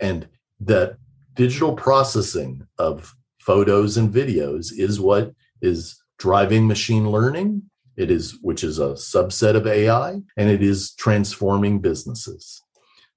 And 0.00 0.28
that 0.60 0.98
digital 1.34 1.74
processing 1.74 2.66
of 2.78 3.14
photos 3.40 3.96
and 3.96 4.12
videos 4.12 4.72
is 4.76 5.00
what 5.00 5.32
is 5.62 6.02
driving 6.18 6.66
machine 6.66 7.10
learning 7.10 7.62
it 7.96 8.10
is 8.10 8.38
which 8.42 8.64
is 8.64 8.78
a 8.78 8.96
subset 9.12 9.54
of 9.54 9.66
ai 9.66 10.20
and 10.36 10.50
it 10.50 10.62
is 10.62 10.94
transforming 10.94 11.78
businesses 11.78 12.62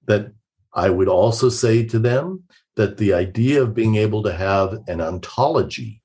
that 0.06 0.32
i 0.74 0.88
would 0.88 1.08
also 1.08 1.48
say 1.48 1.82
to 1.82 1.98
them 1.98 2.42
that 2.76 2.96
the 2.96 3.12
idea 3.12 3.62
of 3.62 3.74
being 3.74 3.96
able 3.96 4.22
to 4.22 4.32
have 4.32 4.78
an 4.86 5.00
ontology, 5.00 6.02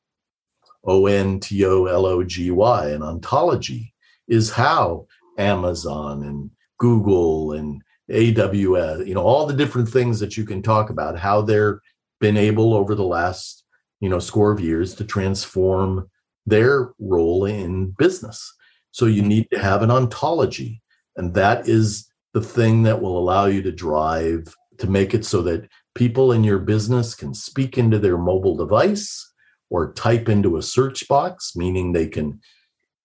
O 0.84 1.06
N 1.08 1.40
T 1.40 1.66
O 1.66 1.86
L 1.86 2.06
O 2.06 2.24
G 2.24 2.52
Y, 2.52 2.90
an 2.90 3.04
ontology, 3.04 3.94
is 4.28 4.52
how 4.52 5.08
Amazon 5.38 6.24
and 6.24 6.50
Google 6.78 7.54
and 7.54 7.82
AWS, 8.10 9.08
you 9.08 9.14
know, 9.14 9.24
all 9.24 9.46
the 9.46 9.54
different 9.54 9.90
things 9.90 10.20
that 10.20 10.38
you 10.38 10.46
can 10.46 10.62
talk 10.62 10.90
about, 10.90 11.18
how 11.18 11.42
they're 11.42 11.82
been 12.20 12.38
able 12.38 12.74
over 12.74 12.96
the 12.96 13.04
last, 13.04 13.64
you 14.00 14.10
know, 14.10 14.20
score 14.20 14.52
of 14.52 14.60
years 14.60 14.96
to 14.96 15.04
transform 15.04 16.10
their 16.46 16.94
role 17.00 17.46
in 17.46 17.92
business. 17.98 18.54
So 18.92 19.06
you 19.06 19.22
mm-hmm. 19.22 19.30
need 19.30 19.48
to 19.52 19.60
have 19.60 19.82
an 19.82 19.92
ontology. 19.92 20.82
And 21.16 21.34
that 21.34 21.68
is 21.68 22.08
the 22.34 22.42
thing 22.42 22.84
that 22.84 23.02
will 23.02 23.18
allow 23.18 23.46
you 23.46 23.62
to 23.64 23.72
drive 23.72 24.54
to 24.78 24.88
make 24.88 25.14
it 25.14 25.26
so 25.26 25.42
that 25.44 25.68
people 25.96 26.32
in 26.32 26.44
your 26.44 26.60
business 26.60 27.16
can 27.16 27.34
speak 27.34 27.78
into 27.78 27.98
their 27.98 28.18
mobile 28.18 28.56
device 28.56 29.34
or 29.70 29.94
type 29.94 30.30
into 30.30 30.58
a 30.58 30.62
search 30.62 31.08
box, 31.08 31.56
meaning 31.56 31.92
they 31.92 32.08
can, 32.08 32.40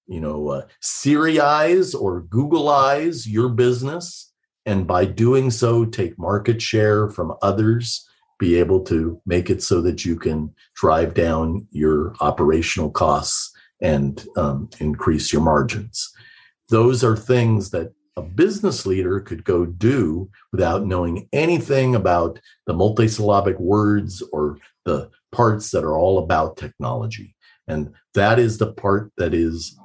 you 0.07 0.21
know, 0.21 0.49
uh, 0.49 0.67
Siriize 0.83 1.99
or 1.99 2.23
Googleize 2.25 3.27
your 3.27 3.49
business. 3.49 4.33
And 4.67 4.87
by 4.87 5.05
doing 5.07 5.51
so, 5.51 5.85
take 5.87 6.19
market 6.19 6.61
share 6.61 7.09
from 7.09 7.35
others, 7.41 8.07
be 8.39 8.57
able 8.59 8.83
to 8.85 9.21
make 9.25 9.49
it 9.49 9.63
so 9.63 9.81
that 9.83 10.05
you 10.05 10.17
can 10.17 10.53
drive 10.75 11.15
down 11.15 11.67
your 11.71 12.15
operational 12.21 12.91
costs 12.91 13.53
and 13.81 14.27
um, 14.37 14.69
increase 14.81 15.33
your 15.33 15.43
margins. 15.43 16.13
Those 16.69 17.03
are 17.03 17.17
things 17.17 17.71
that 17.71 17.93
a 18.17 18.23
business 18.23 18.87
leader 18.87 19.21
could 19.21 19.45
go 19.45 19.65
do 19.65 20.31
without 20.53 20.85
knowing 20.85 21.29
anything 21.33 21.95
about 21.95 22.41
the 22.67 22.75
multisyllabic 22.75 23.59
words 23.61 24.23
or 24.33 24.59
the 24.85 25.11
parts 25.33 25.71
that 25.71 25.85
are 25.85 25.97
all 25.97 26.19
about 26.19 26.57
technology 26.57 27.35
and 27.69 27.93
that 28.15 28.39
is 28.39 28.59
the 28.59 28.73
part 28.73 29.13
that 29.17 29.33
is 29.33 29.79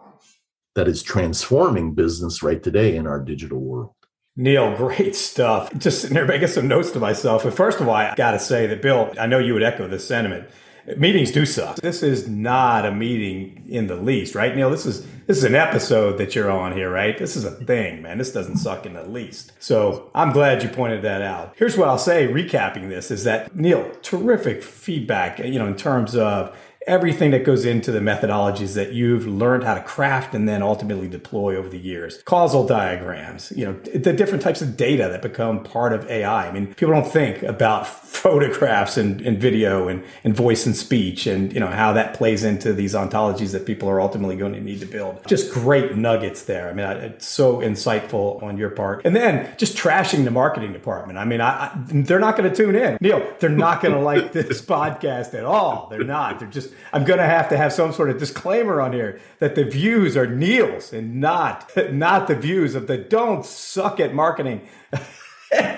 that 0.73 0.87
is 0.87 1.03
transforming 1.03 1.93
business 1.93 2.41
right 2.41 2.63
today 2.63 2.95
in 2.95 3.07
our 3.07 3.19
digital 3.19 3.59
world 3.59 3.91
Neil, 4.37 4.75
great 4.75 5.15
stuff. 5.15 5.73
Just 5.77 6.01
sitting 6.01 6.15
there 6.15 6.25
making 6.25 6.49
some 6.49 6.67
notes 6.67 6.91
to 6.91 6.99
myself. 6.99 7.45
But 7.45 7.53
first 7.53 7.79
of 7.79 7.87
all, 7.87 7.95
I 7.95 8.13
got 8.15 8.31
to 8.31 8.39
say 8.39 8.67
that, 8.67 8.81
Bill, 8.81 9.13
I 9.17 9.27
know 9.27 9.39
you 9.39 9.53
would 9.53 9.63
echo 9.63 9.87
this 9.87 10.05
sentiment 10.05 10.49
meetings 10.97 11.31
do 11.31 11.45
suck. 11.45 11.77
This 11.77 12.03
is 12.03 12.27
not 12.27 12.85
a 12.85 12.91
meeting 12.91 13.65
in 13.67 13.87
the 13.87 13.95
least, 13.95 14.35
right, 14.35 14.55
Neil? 14.55 14.69
This 14.69 14.85
is 14.85 15.05
this 15.27 15.37
is 15.37 15.43
an 15.43 15.55
episode 15.55 16.19
that 16.19 16.35
you're 16.35 16.51
on 16.51 16.73
here, 16.73 16.91
right? 16.91 17.17
This 17.17 17.35
is 17.35 17.45
a 17.45 17.51
thing, 17.51 18.03
man. 18.03 18.19
This 18.19 18.31
doesn't 18.31 18.57
suck 18.57 18.85
in 18.85 18.93
the 18.93 19.03
least. 19.03 19.53
So 19.59 20.11
I'm 20.13 20.31
glad 20.31 20.61
you 20.61 20.69
pointed 20.69 21.01
that 21.01 21.23
out. 21.23 21.53
Here's 21.57 21.75
what 21.77 21.87
I'll 21.87 21.97
say, 21.97 22.27
recapping 22.27 22.89
this, 22.89 23.09
is 23.09 23.23
that 23.23 23.55
Neil, 23.55 23.91
terrific 24.03 24.61
feedback, 24.61 25.39
you 25.39 25.57
know, 25.57 25.65
in 25.65 25.75
terms 25.75 26.15
of 26.15 26.55
everything 26.87 27.31
that 27.31 27.43
goes 27.43 27.65
into 27.65 27.91
the 27.91 27.99
methodologies 27.99 28.75
that 28.75 28.93
you've 28.93 29.27
learned 29.27 29.63
how 29.63 29.73
to 29.73 29.81
craft 29.81 30.35
and 30.35 30.47
then 30.47 30.61
ultimately 30.61 31.07
deploy 31.07 31.55
over 31.55 31.67
the 31.67 31.79
years. 31.79 32.21
Causal 32.23 32.65
diagrams, 32.65 33.51
you 33.55 33.65
know, 33.65 33.73
the 33.93 34.13
different 34.13 34.43
types 34.43 34.61
of 34.61 34.77
data 34.77 35.07
that 35.09 35.21
become 35.21 35.63
part 35.63 35.93
of 35.93 36.07
AI. 36.09 36.47
I 36.47 36.51
mean, 36.51 36.73
people 36.75 36.93
don't 36.93 37.11
think 37.11 37.41
about 37.43 37.87
photographs 38.15 38.97
and, 38.97 39.21
and 39.21 39.39
video 39.39 39.87
and, 39.87 40.03
and 40.23 40.35
voice 40.35 40.65
and 40.65 40.75
speech 40.75 41.27
and, 41.27 41.51
you 41.53 41.59
know, 41.59 41.67
how 41.67 41.93
that 41.93 42.13
plays 42.13 42.43
into 42.43 42.73
these 42.73 42.93
ontologies 42.93 43.51
that 43.51 43.65
people 43.65 43.89
are 43.89 43.99
ultimately 43.99 44.35
going 44.35 44.53
to 44.53 44.61
need 44.61 44.79
to 44.79 44.85
build. 44.85 45.25
Just 45.27 45.51
great 45.51 45.95
nuggets 45.95 46.43
there. 46.43 46.69
I 46.69 46.73
mean, 46.73 46.85
it's 46.85 47.27
so 47.27 47.57
insightful 47.57 48.41
on 48.43 48.57
your 48.57 48.69
part. 48.69 49.05
And 49.05 49.15
then 49.15 49.53
just 49.57 49.75
trashing 49.75 50.23
the 50.23 50.31
marketing 50.31 50.73
department. 50.73 51.17
I 51.17 51.25
mean, 51.25 51.41
I, 51.41 51.49
I 51.49 51.71
they're 51.87 52.19
not 52.19 52.37
going 52.37 52.49
to 52.49 52.55
tune 52.55 52.75
in. 52.75 52.97
Neil, 53.01 53.35
they're 53.39 53.49
not 53.49 53.81
going 53.81 53.93
to 53.93 53.99
like 53.99 54.31
this 54.33 54.61
podcast 54.61 55.33
at 55.33 55.45
all. 55.45 55.87
They're 55.89 56.03
not. 56.03 56.39
They're 56.39 56.47
just 56.47 56.69
I'm 56.93 57.03
going 57.03 57.19
to 57.19 57.25
have 57.25 57.49
to 57.49 57.57
have 57.57 57.73
some 57.73 57.91
sort 57.93 58.09
of 58.09 58.17
disclaimer 58.17 58.81
on 58.81 58.93
here 58.93 59.19
that 59.39 59.55
the 59.55 59.63
views 59.63 60.15
are 60.15 60.27
Neil's 60.27 60.93
and 60.93 61.19
not 61.19 61.71
not 61.91 62.27
the 62.27 62.35
views 62.35 62.75
of 62.75 62.87
the 62.87 62.97
don't 62.97 63.45
suck 63.45 63.99
at 63.99 64.13
marketing 64.13 64.67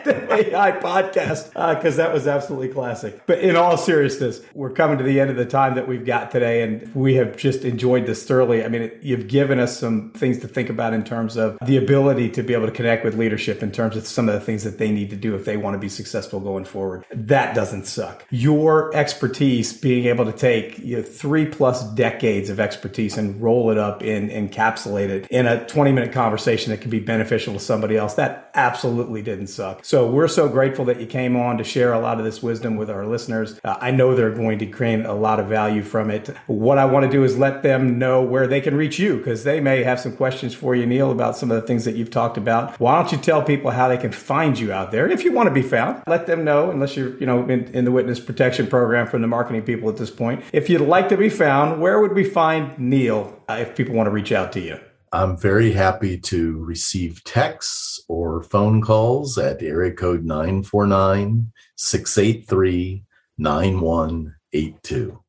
the 0.03 0.33
AI 0.53 0.71
podcast 0.71 1.49
because 1.49 1.99
uh, 1.99 2.03
that 2.03 2.13
was 2.13 2.27
absolutely 2.27 2.69
classic. 2.69 3.25
But 3.25 3.39
in 3.39 3.55
all 3.55 3.77
seriousness, 3.77 4.41
we're 4.53 4.71
coming 4.71 4.97
to 4.97 5.03
the 5.03 5.19
end 5.19 5.29
of 5.29 5.35
the 5.35 5.45
time 5.45 5.75
that 5.75 5.87
we've 5.87 6.05
got 6.05 6.31
today, 6.31 6.61
and 6.61 6.93
we 6.95 7.15
have 7.15 7.37
just 7.37 7.63
enjoyed 7.63 8.05
this 8.05 8.25
thoroughly. 8.25 8.63
I 8.63 8.67
mean, 8.67 8.83
it, 8.83 8.99
you've 9.01 9.27
given 9.27 9.59
us 9.59 9.77
some 9.77 10.11
things 10.11 10.39
to 10.39 10.47
think 10.47 10.69
about 10.69 10.93
in 10.93 11.03
terms 11.03 11.37
of 11.37 11.57
the 11.61 11.77
ability 11.77 12.29
to 12.31 12.43
be 12.43 12.53
able 12.53 12.67
to 12.67 12.71
connect 12.71 13.03
with 13.03 13.17
leadership 13.17 13.61
in 13.61 13.71
terms 13.71 13.95
of 13.95 14.07
some 14.07 14.27
of 14.27 14.33
the 14.33 14.41
things 14.41 14.63
that 14.63 14.77
they 14.77 14.91
need 14.91 15.09
to 15.09 15.15
do 15.15 15.35
if 15.35 15.45
they 15.45 15.57
want 15.57 15.73
to 15.73 15.79
be 15.79 15.89
successful 15.89 16.39
going 16.39 16.65
forward. 16.65 17.05
That 17.11 17.55
doesn't 17.55 17.85
suck. 17.85 18.25
Your 18.29 18.95
expertise, 18.95 19.73
being 19.73 20.05
able 20.05 20.25
to 20.25 20.31
take 20.31 20.79
you 20.79 20.97
know, 20.97 21.03
three 21.03 21.45
plus 21.45 21.83
decades 21.93 22.49
of 22.49 22.59
expertise 22.59 23.17
and 23.17 23.41
roll 23.41 23.71
it 23.71 23.77
up 23.77 24.01
and 24.01 24.29
encapsulate 24.29 25.09
it 25.09 25.27
in 25.27 25.45
a 25.45 25.65
20 25.67 25.91
minute 25.91 26.11
conversation 26.11 26.71
that 26.71 26.81
can 26.81 26.89
be 26.89 26.99
beneficial 26.99 27.53
to 27.53 27.59
somebody 27.59 27.97
else, 27.97 28.15
that 28.15 28.51
absolutely 28.53 29.21
didn't 29.21 29.47
suck. 29.47 29.66
Suck. 29.67 29.85
So 29.85 30.09
we're 30.09 30.27
so 30.27 30.47
grateful 30.49 30.85
that 30.85 30.99
you 30.99 31.07
came 31.07 31.35
on 31.35 31.57
to 31.57 31.63
share 31.63 31.93
a 31.93 31.99
lot 31.99 32.19
of 32.19 32.25
this 32.25 32.41
wisdom 32.41 32.75
with 32.75 32.89
our 32.89 33.05
listeners. 33.05 33.59
Uh, 33.63 33.77
I 33.79 33.91
know 33.91 34.15
they're 34.15 34.31
going 34.31 34.59
to 34.59 34.65
gain 34.65 35.05
a 35.05 35.13
lot 35.13 35.39
of 35.39 35.47
value 35.47 35.83
from 35.83 36.09
it. 36.09 36.29
What 36.47 36.77
I 36.77 36.85
want 36.85 37.05
to 37.05 37.11
do 37.11 37.23
is 37.23 37.37
let 37.37 37.63
them 37.63 37.99
know 37.99 38.21
where 38.21 38.47
they 38.47 38.61
can 38.61 38.75
reach 38.75 38.99
you 38.99 39.17
because 39.17 39.43
they 39.43 39.59
may 39.59 39.83
have 39.83 39.99
some 39.99 40.15
questions 40.15 40.53
for 40.53 40.75
you, 40.75 40.85
Neil, 40.85 41.11
about 41.11 41.37
some 41.37 41.51
of 41.51 41.59
the 41.59 41.67
things 41.67 41.85
that 41.85 41.95
you've 41.95 42.11
talked 42.11 42.37
about. 42.37 42.79
Why 42.79 42.95
don't 42.95 43.11
you 43.11 43.17
tell 43.17 43.43
people 43.43 43.71
how 43.71 43.87
they 43.87 43.97
can 43.97 44.11
find 44.11 44.57
you 44.57 44.71
out 44.71 44.91
there 44.91 45.09
if 45.09 45.23
you 45.23 45.31
want 45.31 45.47
to 45.47 45.53
be 45.53 45.61
found? 45.61 46.03
Let 46.07 46.27
them 46.27 46.43
know, 46.43 46.71
unless 46.71 46.95
you're, 46.95 47.17
you 47.19 47.25
know, 47.25 47.47
in, 47.47 47.65
in 47.75 47.85
the 47.85 47.91
witness 47.91 48.19
protection 48.19 48.67
program 48.67 49.07
from 49.07 49.21
the 49.21 49.27
marketing 49.27 49.63
people 49.63 49.89
at 49.89 49.97
this 49.97 50.11
point. 50.11 50.43
If 50.53 50.69
you'd 50.69 50.81
like 50.81 51.09
to 51.09 51.17
be 51.17 51.29
found, 51.29 51.81
where 51.81 51.99
would 52.01 52.13
we 52.13 52.23
find 52.23 52.77
Neil 52.77 53.41
uh, 53.49 53.57
if 53.61 53.75
people 53.75 53.95
want 53.95 54.07
to 54.07 54.11
reach 54.11 54.31
out 54.31 54.51
to 54.53 54.59
you? 54.59 54.79
I'm 55.13 55.37
very 55.37 55.71
happy 55.71 56.17
to 56.19 56.57
receive 56.57 57.23
texts 57.23 58.03
or 58.07 58.43
phone 58.43 58.81
calls 58.81 59.37
at 59.37 59.61
area 59.61 59.93
code 59.93 60.25
949 60.25 61.51
683 61.75 63.03
9182. 63.37 65.23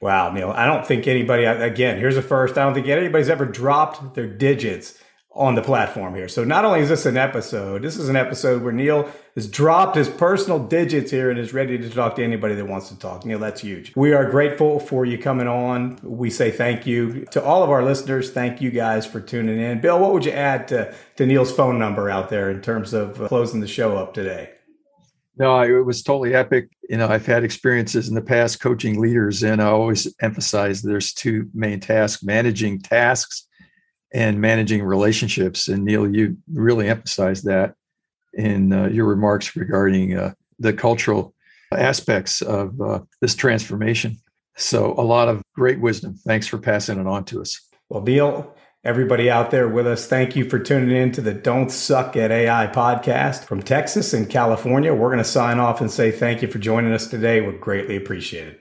Wow, 0.00 0.30
Neil. 0.32 0.50
I 0.50 0.66
don't 0.66 0.86
think 0.86 1.08
anybody, 1.08 1.44
again, 1.44 1.98
here's 1.98 2.16
a 2.16 2.22
first. 2.22 2.58
I 2.58 2.64
don't 2.64 2.74
think 2.74 2.86
anybody's 2.86 3.30
ever 3.30 3.46
dropped 3.46 4.14
their 4.14 4.26
digits 4.26 5.01
on 5.34 5.54
the 5.54 5.62
platform 5.62 6.14
here. 6.14 6.28
So 6.28 6.44
not 6.44 6.64
only 6.64 6.80
is 6.80 6.90
this 6.90 7.06
an 7.06 7.16
episode, 7.16 7.82
this 7.82 7.96
is 7.96 8.08
an 8.08 8.16
episode 8.16 8.62
where 8.62 8.72
Neil 8.72 9.10
has 9.34 9.48
dropped 9.48 9.96
his 9.96 10.08
personal 10.08 10.58
digits 10.58 11.10
here 11.10 11.30
and 11.30 11.38
is 11.38 11.54
ready 11.54 11.78
to 11.78 11.88
talk 11.88 12.16
to 12.16 12.24
anybody 12.24 12.54
that 12.54 12.66
wants 12.66 12.90
to 12.90 12.98
talk. 12.98 13.24
Neil, 13.24 13.38
that's 13.38 13.62
huge. 13.62 13.94
We 13.96 14.12
are 14.12 14.30
grateful 14.30 14.78
for 14.78 15.06
you 15.06 15.16
coming 15.16 15.48
on. 15.48 15.98
We 16.02 16.28
say 16.28 16.50
thank 16.50 16.86
you 16.86 17.24
to 17.30 17.42
all 17.42 17.62
of 17.62 17.70
our 17.70 17.82
listeners. 17.82 18.30
Thank 18.30 18.60
you 18.60 18.70
guys 18.70 19.06
for 19.06 19.20
tuning 19.20 19.58
in. 19.58 19.80
Bill, 19.80 19.98
what 19.98 20.12
would 20.12 20.26
you 20.26 20.32
add 20.32 20.68
to, 20.68 20.94
to 21.16 21.24
Neil's 21.24 21.50
phone 21.50 21.78
number 21.78 22.10
out 22.10 22.28
there 22.28 22.50
in 22.50 22.60
terms 22.60 22.92
of 22.92 23.20
uh, 23.20 23.28
closing 23.28 23.60
the 23.60 23.68
show 23.68 23.96
up 23.96 24.12
today? 24.12 24.50
No, 25.38 25.62
it 25.62 25.86
was 25.86 26.02
totally 26.02 26.34
epic. 26.34 26.68
You 26.90 26.98
know, 26.98 27.08
I've 27.08 27.24
had 27.24 27.42
experiences 27.42 28.06
in 28.06 28.14
the 28.14 28.20
past 28.20 28.60
coaching 28.60 29.00
leaders, 29.00 29.42
and 29.42 29.62
I 29.62 29.66
always 29.68 30.14
emphasize 30.20 30.82
there's 30.82 31.14
two 31.14 31.48
main 31.54 31.80
tasks 31.80 32.22
managing 32.22 32.80
tasks 32.82 33.46
and 34.12 34.40
managing 34.40 34.82
relationships. 34.82 35.68
And 35.68 35.84
Neil, 35.84 36.08
you 36.08 36.36
really 36.52 36.88
emphasized 36.88 37.44
that 37.44 37.74
in 38.34 38.72
uh, 38.72 38.88
your 38.88 39.06
remarks 39.06 39.56
regarding 39.56 40.16
uh, 40.16 40.34
the 40.58 40.72
cultural 40.72 41.34
aspects 41.72 42.42
of 42.42 42.80
uh, 42.80 43.00
this 43.20 43.34
transformation. 43.34 44.16
So, 44.56 44.94
a 44.98 45.02
lot 45.02 45.28
of 45.28 45.42
great 45.54 45.80
wisdom. 45.80 46.14
Thanks 46.14 46.46
for 46.46 46.58
passing 46.58 47.00
it 47.00 47.06
on 47.06 47.24
to 47.26 47.40
us. 47.40 47.60
Well, 47.88 48.02
Neil, 48.02 48.54
everybody 48.84 49.30
out 49.30 49.50
there 49.50 49.68
with 49.68 49.86
us, 49.86 50.06
thank 50.06 50.36
you 50.36 50.48
for 50.48 50.58
tuning 50.58 50.94
in 50.94 51.12
to 51.12 51.22
the 51.22 51.32
Don't 51.32 51.70
Suck 51.70 52.16
at 52.16 52.30
AI 52.30 52.66
podcast 52.66 53.44
from 53.44 53.62
Texas 53.62 54.12
and 54.12 54.28
California. 54.28 54.92
We're 54.92 55.08
going 55.08 55.18
to 55.18 55.24
sign 55.24 55.58
off 55.58 55.80
and 55.80 55.90
say 55.90 56.10
thank 56.10 56.42
you 56.42 56.48
for 56.48 56.58
joining 56.58 56.92
us 56.92 57.06
today. 57.06 57.40
We're 57.40 57.58
greatly 57.58 57.96
appreciated. 57.96 58.58